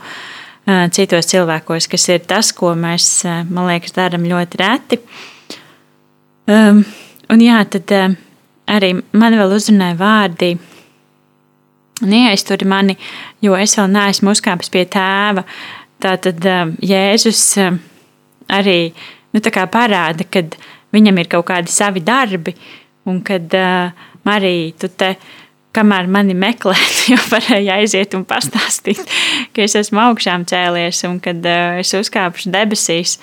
citos 0.96 1.30
cilvēkos, 1.32 1.88
kas 1.90 2.08
ir 2.14 2.26
tas, 2.30 2.52
ko 2.54 2.74
mēs, 2.78 3.24
man 3.50 3.68
liekas, 3.68 3.96
darām 3.96 4.28
ļoti 4.30 4.60
reti. 4.62 5.00
Um, 6.52 6.84
un 7.32 7.42
jā, 7.42 7.60
tad 7.72 7.92
arī 8.72 8.92
man 9.18 9.38
vēl 9.40 9.56
uzrunāja 9.56 9.98
vārdi 10.00 10.52
neaizturi 12.02 12.68
mani, 12.70 12.98
jo 13.42 13.56
es 13.58 13.76
vēl 13.78 13.90
neesmu 13.94 14.34
uzkāpis 14.34 14.72
pie 14.74 14.86
tēva. 14.90 15.44
Tātad 16.02 16.46
um, 16.50 16.76
Jēzus 16.82 17.44
arī 18.52 18.78
nu, 19.32 19.42
parāda, 19.42 20.26
ka 20.28 20.44
viņam 20.96 21.22
ir 21.22 21.30
kaut 21.32 21.48
kādi 21.52 21.72
savi 21.72 22.04
darbi, 22.04 22.56
un 23.10 23.22
kad 23.26 23.54
uh, 23.58 23.92
Marija, 24.28 24.74
tu 24.84 24.90
te, 24.90 25.16
kamēr 25.76 26.10
mani 26.12 26.36
meklē, 26.38 26.76
jau 27.12 27.22
varēja 27.32 27.80
aiziet 27.80 28.16
un 28.18 28.26
pastāstīt, 28.28 29.02
ka 29.56 29.66
es 29.66 29.78
esmu 29.80 30.04
augšām 30.10 30.46
cēlies 30.50 31.04
un 31.10 31.20
kad 31.24 31.42
uh, 31.46 31.80
es 31.82 31.94
uzkāpšu 31.98 32.54
debesīs. 32.54 33.18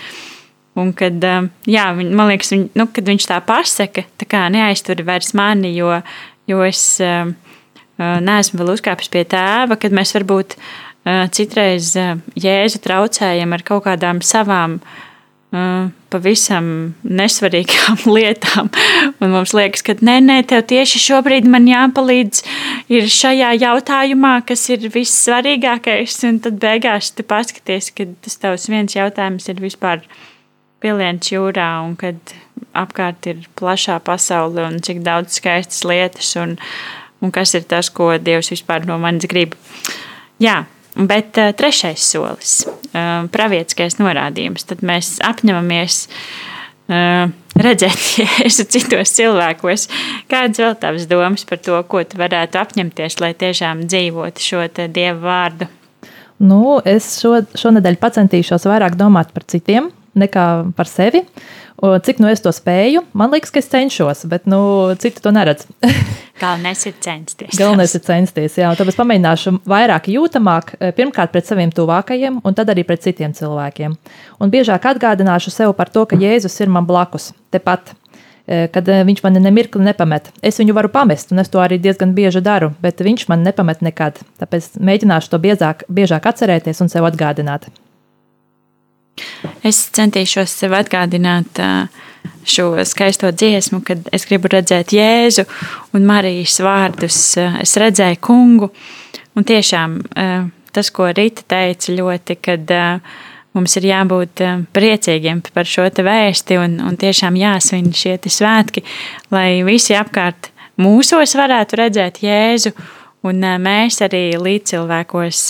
Un 0.79 0.93
kad, 0.95 1.17
uh, 1.27 1.49
jā, 1.67 1.89
man 1.99 2.29
liekas, 2.31 2.53
viņ, 2.55 2.69
nu, 2.79 2.87
kad 2.95 3.09
viņš 3.11 3.25
tā 3.27 3.41
pasaka, 3.43 4.05
tā 4.21 4.29
kā 4.31 4.45
neaizturi 4.53 5.07
vairs 5.07 5.35
mani, 5.35 5.75
jo, 5.77 6.01
jo 6.51 6.65
es. 6.67 6.87
Uh, 7.03 7.35
neesmu 7.99 8.61
vēl 8.61 8.77
uzkāpis 8.77 9.11
pie 9.11 9.25
tēva, 9.27 9.75
kad 9.81 9.95
mēs 9.95 10.15
varbūt 10.15 10.55
citreiz 11.35 11.95
jēzu 12.39 12.81
traucējam 12.85 13.55
ar 13.57 13.65
kaut 13.67 13.87
kādām 13.87 14.21
savām 14.25 14.79
pavisam 15.51 16.95
nesvarīgām 17.03 18.03
lietām. 18.17 18.69
Un 19.21 19.33
mums 19.33 19.55
liekas, 19.57 19.83
ka 19.87 19.97
nē, 20.05 20.19
nē, 20.25 20.39
tev 20.51 20.67
tieši 20.69 21.01
šobrīd 21.07 21.49
man 21.49 21.69
jāpalīdz 21.69 22.43
ir 22.93 23.09
šajā 23.13 23.55
jautājumā, 23.63 24.35
kas 24.49 24.67
ir 24.75 24.89
vissvarīgākais. 24.93 26.19
Un 26.29 26.41
tad 26.45 26.61
beigās 26.61 27.13
tu 27.17 27.25
paskaties, 27.25 27.93
ka 27.97 28.09
tas 28.25 28.37
tavs 28.43 28.69
viens 28.69 28.97
jautājums 28.97 29.49
ir 29.49 29.63
vispār 29.65 30.05
piliens 30.85 31.33
jūrā 31.33 31.71
un 31.83 31.97
kad 31.99 32.37
apkārt 32.77 33.27
ir 33.31 33.47
plašā 33.59 33.99
pasaule 34.05 34.63
un 34.69 34.79
cik 34.85 35.01
daudz 35.07 35.41
skaistas 35.41 35.85
lietas. 35.89 36.35
Un, 36.39 36.59
un 37.25 37.33
kas 37.35 37.57
ir 37.57 37.65
tas, 37.69 37.89
ko 37.91 38.13
Dievs 38.21 38.53
vispār 38.53 38.85
no 38.87 39.01
manis 39.01 39.27
grib. 39.31 39.57
Jā, 40.39 40.67
bet 40.97 41.41
uh, 41.41 41.51
trešais 41.57 42.05
solis, 42.13 42.61
uh, 42.69 43.27
pravietiskais 43.35 43.99
norādījums, 44.01 44.67
tad 44.69 44.85
mēs 44.87 45.17
apņemamies 45.25 46.01
uh, 46.09 47.33
redzēt 47.59 48.07
Jēzu 48.23 48.69
citos 48.71 49.15
cilvēkos. 49.19 49.89
Kādas 50.31 50.63
vēl 50.63 50.79
tavas 50.81 51.09
domas 51.11 51.47
par 51.49 51.63
to, 51.65 51.81
ko 51.91 52.05
tu 52.07 52.21
varētu 52.21 52.61
apņemties, 52.63 53.19
lai 53.23 53.35
tiešām 53.39 53.87
dzīvotu 53.89 54.45
šo 54.45 54.65
Dieva 54.87 55.19
vārdu? 55.23 55.71
Nu, 56.39 56.79
es 56.87 57.17
šo, 57.19 57.41
šonadēļ 57.59 57.99
pacentīšos 57.99 58.69
vairāk 58.71 58.95
domāt 58.99 59.33
par 59.35 59.47
citiem 59.51 59.91
nekā 60.19 60.45
par 60.79 60.91
sevi. 60.91 61.25
Cik 61.79 62.19
nu 62.19 62.27
es 62.27 62.41
to 62.43 62.51
spēju, 62.51 63.05
man 63.15 63.31
liekas, 63.31 63.53
ka 63.55 63.61
es 63.63 63.69
cenšos, 63.71 64.25
bet 64.27 64.49
nu, 64.51 64.59
citi 64.99 65.23
to 65.23 65.31
neredz. 65.31 65.69
Galvenais 66.43 66.83
ir 66.91 66.97
censties. 67.03 67.55
Galvenais 67.59 67.95
ir 67.95 68.03
censties, 68.03 68.57
jā. 68.59 68.73
Tāpēc 68.79 68.99
pamēģināšu 68.99 69.53
vairāk 69.69 70.11
jūtamāk, 70.11 70.75
eh, 70.81 70.91
pirmkārt 70.97 71.31
pret 71.35 71.47
saviem 71.47 71.71
tuvākajiem, 71.75 72.41
un 72.43 72.59
tad 72.59 72.75
arī 72.75 72.83
pret 72.87 73.07
citiem 73.07 73.35
cilvēkiem. 73.35 73.95
Un 74.43 74.51
biežāk 74.51 74.91
atgādināšu 74.91 75.55
sev 75.55 75.77
par 75.79 75.91
to, 75.95 76.03
ka 76.07 76.19
Jēzus 76.19 76.59
ir 76.63 76.75
man 76.75 76.87
blakus, 76.87 77.31
tepat. 77.55 77.95
Eh, 78.49 78.67
kad 78.73 78.87
eh, 78.89 79.05
viņš 79.05 79.23
mani 79.23 79.43
nemirkli 79.45 79.83
nepamet. 79.85 80.33
Es 80.43 80.59
viņu 80.59 80.75
varu 80.75 80.91
pamest, 80.91 81.31
un 81.31 81.43
es 81.43 81.51
to 81.53 81.63
arī 81.63 81.79
diezgan 81.79 82.15
bieži 82.17 82.41
daru, 82.43 82.73
bet 82.83 83.03
viņš 83.05 83.29
man 83.29 83.45
nepamet 83.47 83.87
nekad. 83.87 84.19
Tāpēc 84.41 84.81
mēģināšu 84.83 85.31
to 85.31 85.39
biežāk, 85.43 85.85
biežāk 85.87 86.27
atcerēties 86.27 86.81
un 86.83 86.91
sev 86.91 87.07
atgādināt. 87.07 87.69
Es 89.67 89.81
centīšos 89.97 90.53
sev 90.61 90.77
atgādināt 90.79 91.61
šo 92.49 92.85
skaisto 92.85 93.31
dziesmu, 93.33 93.83
kad 93.85 94.09
es 94.13 94.27
gribu 94.29 94.51
redzēt 94.53 94.93
Jēzu 94.97 95.45
un 95.97 96.07
Marijas 96.09 96.59
vārdus. 96.65 97.21
Es 97.61 97.77
redzēju 97.81 98.21
kungu, 98.25 98.71
un 99.37 99.47
tiešām 99.49 99.99
tas, 100.73 100.93
ko 100.95 101.11
Rīta 101.13 101.45
teica 101.49 101.95
ļoti, 101.95 102.39
kad 102.41 102.73
mums 103.57 103.77
ir 103.81 103.89
jābūt 103.91 104.45
priecīgiem 104.77 105.43
par 105.53 105.69
šo 105.69 105.89
te 105.93 106.05
vēsti 106.07 106.61
un, 106.61 106.79
un 106.85 106.99
tiešām 107.01 107.37
jāsvin 107.39 107.91
šie 107.97 108.19
svētki, 108.25 108.85
lai 109.35 109.65
visi 109.67 109.97
apkārt 109.99 110.53
mūsos 110.79 111.35
varētu 111.39 111.81
redzēt 111.83 112.23
Jēzu, 112.23 112.75
un 113.27 113.43
mēs 113.65 114.01
arī 114.07 114.31
līdzcilvēkos 114.39 115.43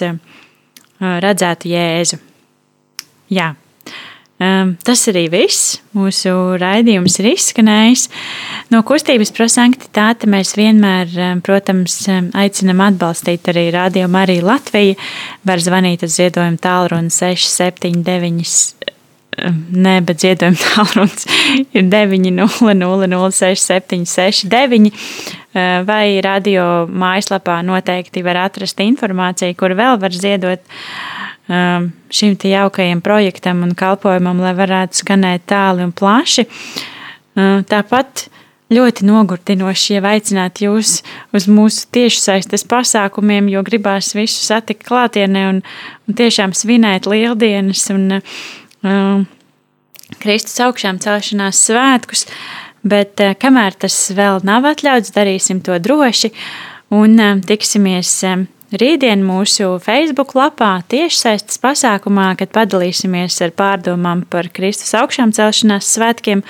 redzētu 0.99 1.75
Jēzu. 1.75 2.23
Jā. 3.33 3.55
Um, 4.39 4.77
tas 4.87 5.01
arī 5.11 5.25
viss. 5.33 5.81
Mūsu 5.99 6.31
raidījums 6.63 7.17
ir 7.19 7.27
izskanējis. 7.33 8.05
No 8.71 8.85
kustības 8.87 9.33
prosanktitāte 9.35 10.31
mēs 10.31 10.55
vienmēr, 10.55 11.11
um, 11.19 11.43
protams, 11.43 12.07
um, 12.07 12.31
aicinam 12.39 12.79
atbalstīt 12.87 13.51
arī 13.51 13.75
Radio 13.75 14.07
Mariju 14.07 14.47
Latviju. 14.47 14.95
Var 15.49 15.59
zvanīt 15.65 16.05
uz 16.07 16.15
ziedojumu 16.21 16.59
tālruni 16.63 17.11
679. 17.11 18.79
Nē, 19.39 20.01
bet 20.07 20.19
ziedojuma 20.23 20.59
tālrunis 20.71 21.27
ir 21.75 21.85
900-06-769. 21.91 24.91
Vai 25.89 26.21
radio 26.23 26.87
mājaslapā 26.87 27.63
noteikti 27.67 28.23
var 28.23 28.37
atrast 28.47 28.79
informāciju, 28.83 29.55
kur 29.59 29.71
vēl 29.79 29.95
var 29.99 30.13
ziedot 30.15 30.61
Um, 30.63 31.18
šim 31.49 32.37
jaukajam 32.45 33.01
projektam 33.01 33.63
un 33.65 33.75
kalpojumam, 33.79 34.43
lai 34.45 34.53
varētu 34.57 35.01
skanēt 35.01 35.47
tālu 35.49 35.87
un 35.87 35.95
plaši. 35.97 36.45
Uh, 36.45 37.63
tāpat 37.69 38.27
ļoti 38.73 39.07
nogurdinoši, 39.09 39.95
ja 39.97 40.03
aicināt 40.13 40.61
jūs 40.61 40.99
uz 41.33 41.49
mūsu 41.49 41.87
tiešsaistes 41.95 42.67
pasākumiem, 42.69 43.49
jo 43.53 43.63
gribās 43.65 44.13
visu 44.17 44.43
satikt 44.45 44.85
klātienē 44.89 45.47
un, 45.55 45.63
un 46.09 46.19
tiešām 46.19 46.53
svinēt 46.57 47.09
lieldienas 47.09 47.87
un 47.95 48.19
uh, 48.19 49.25
Kristus 50.21 50.61
augšām 50.65 51.01
celšanās 51.01 51.65
svētkus. 51.71 52.27
Bet 52.89 53.25
uh, 53.25 53.33
kamēr 53.41 53.79
tas 53.87 53.97
vēl 54.13 54.45
nav 54.45 54.69
atļauts, 54.69 55.17
darīsim 55.17 55.65
to 55.65 55.81
droši 55.81 56.33
un 56.93 57.17
uh, 57.17 57.41
tiksimies. 57.49 58.13
Uh, 58.29 58.47
Rītdien 58.69 59.23
mūsu 59.25 59.79
Facebook 59.81 60.35
lapā 60.37 60.83
tiešsaistes 60.93 61.57
pasākumā, 61.63 62.35
kad 62.37 62.51
padalīsimies 62.53 63.39
ar 63.47 63.55
pārdomām 63.57 64.27
par 64.29 64.51
Kristus 64.53 64.93
augšām 64.99 65.33
celšanās 65.33 65.89
svētkiem. 65.95 66.43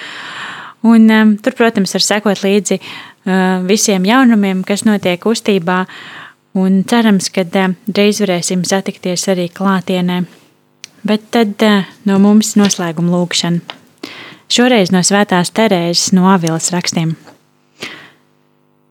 Un, 0.83 1.07
um, 1.15 1.37
tur, 1.39 1.55
protams, 1.55 1.95
var 1.95 2.03
sekot 2.03 2.43
līdzi 2.43 2.81
uh, 2.81 3.63
visiem 3.69 4.03
jaunumiem, 4.09 4.65
kas 4.67 4.83
notiek 4.89 5.23
kustībā. 5.23 5.85
Un 6.59 6.83
cerams, 6.91 7.31
ka 7.31 7.47
uh, 7.47 7.79
drīz 7.87 8.25
varēsim 8.25 8.67
satikties 8.67 9.29
arī 9.31 9.47
klātienē. 9.55 10.25
Bet 11.07 11.31
tad 11.31 11.55
uh, 11.63 11.87
no 12.03 12.19
mums 12.19 12.57
noslēguma 12.59 13.15
lūkšana. 13.15 13.79
Šoreiz 14.51 14.91
no 14.91 15.07
Svētās 15.07 15.55
Terēzes 15.55 16.11
no 16.19 16.27
Avilas 16.35 16.73
rakstiem. 16.75 17.15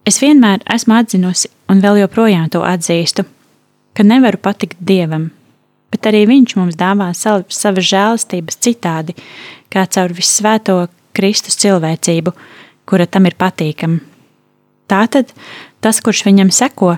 Es 0.07 0.21
vienmēr 0.23 0.61
esmu 0.71 0.95
atzinusi, 0.95 1.49
un 1.67 1.81
vēl 1.83 1.97
joprojām 2.05 2.47
to 2.53 2.61
atzīstu, 2.63 3.25
ka 3.91 4.05
nevaru 4.07 4.39
patikt 4.39 4.79
dievam, 4.79 5.25
bet 5.91 6.07
arī 6.07 6.21
viņš 6.29 6.53
mums 6.55 6.77
dāvā 6.79 7.09
savas 7.17 7.89
žēlastības 7.89 8.59
citādi, 8.63 9.17
kā 9.67 9.83
caur 9.91 10.15
visvēto 10.15 10.77
Kristus 11.17 11.59
cilvēcību, 11.59 12.31
kura 12.87 13.07
tam 13.11 13.27
ir 13.27 13.35
patīkama. 13.35 13.99
Tātad 14.87 15.33
tas, 15.83 15.99
kurš 15.99 16.23
viņam 16.29 16.53
seko, 16.55 16.93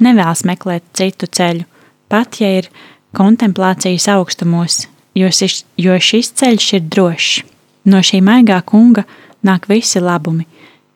nevēlas 0.00 0.46
meklēt 0.48 0.86
citu 0.96 1.28
ceļu, 1.28 1.68
pat 2.08 2.40
ja 2.40 2.48
ir 2.62 2.70
kontemplācijas 3.12 4.08
augstumos, 4.14 4.86
jo 5.12 5.28
šis, 5.28 5.66
jo 5.76 6.00
šis 6.00 6.32
ceļš 6.40 6.72
ir 6.78 6.88
drošs. 6.88 7.44
No 7.84 8.00
šī 8.00 8.24
maigā 8.24 8.62
kunga 8.64 9.04
nāk 9.44 9.68
visi 9.68 10.00
labumi, 10.00 10.46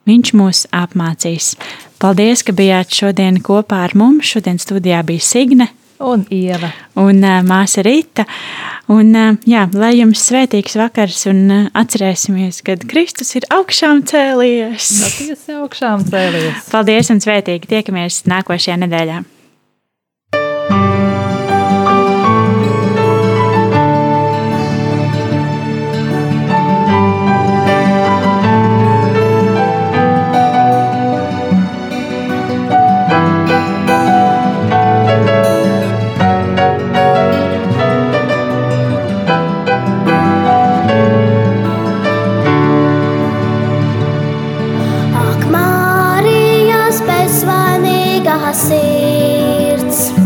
Viņš 0.08 0.32
mūs 0.38 0.64
apmācīs. 0.72 1.52
Paldies, 2.00 2.44
ka 2.46 2.54
bijāt 2.56 2.94
šodien 2.94 3.42
kopā 3.44 3.82
ar 3.88 3.96
mums. 3.98 4.30
Šodien 4.30 4.60
studijā 4.62 5.02
bija 5.04 5.24
Signe 5.24 5.68
un 5.98 6.24
Ieva 6.30 6.70
un 6.98 7.22
māsa 7.46 7.82
Rīta. 7.84 8.24
Un, 8.88 9.12
jā, 9.48 9.66
lai 9.76 9.92
jums 9.98 10.22
svētīgs 10.30 10.78
vakars 10.80 11.26
un 11.28 11.68
atcerēsimies, 11.76 12.62
kad 12.64 12.86
Kristus 12.88 13.34
ir 13.36 13.48
augšām 13.52 14.04
cēlies. 14.08 14.92
Patiesi 15.04 15.58
augšām 15.58 16.06
cēlies. 16.08 16.70
Paldies 16.72 17.12
un 17.12 17.20
svētīgi 17.24 17.68
tiekamies 17.74 18.24
nākošajā 18.30 18.78
nedēļā. 18.86 19.24
Visiem 48.58 49.90
saviem. 49.90 50.18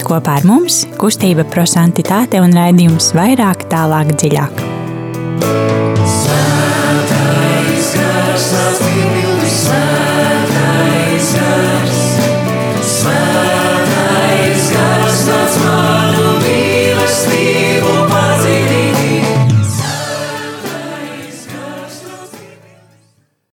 Esat 0.00 0.08
kopā 0.08 0.38
ar 0.38 0.46
mums, 0.48 0.76
kustība 0.96 1.44
prosantitāte 1.52 2.40
un 2.40 2.56
raidījums 2.56 3.10
vairāk, 3.12 3.66
tālāk, 3.68 4.14
dziļāk. 4.16 5.79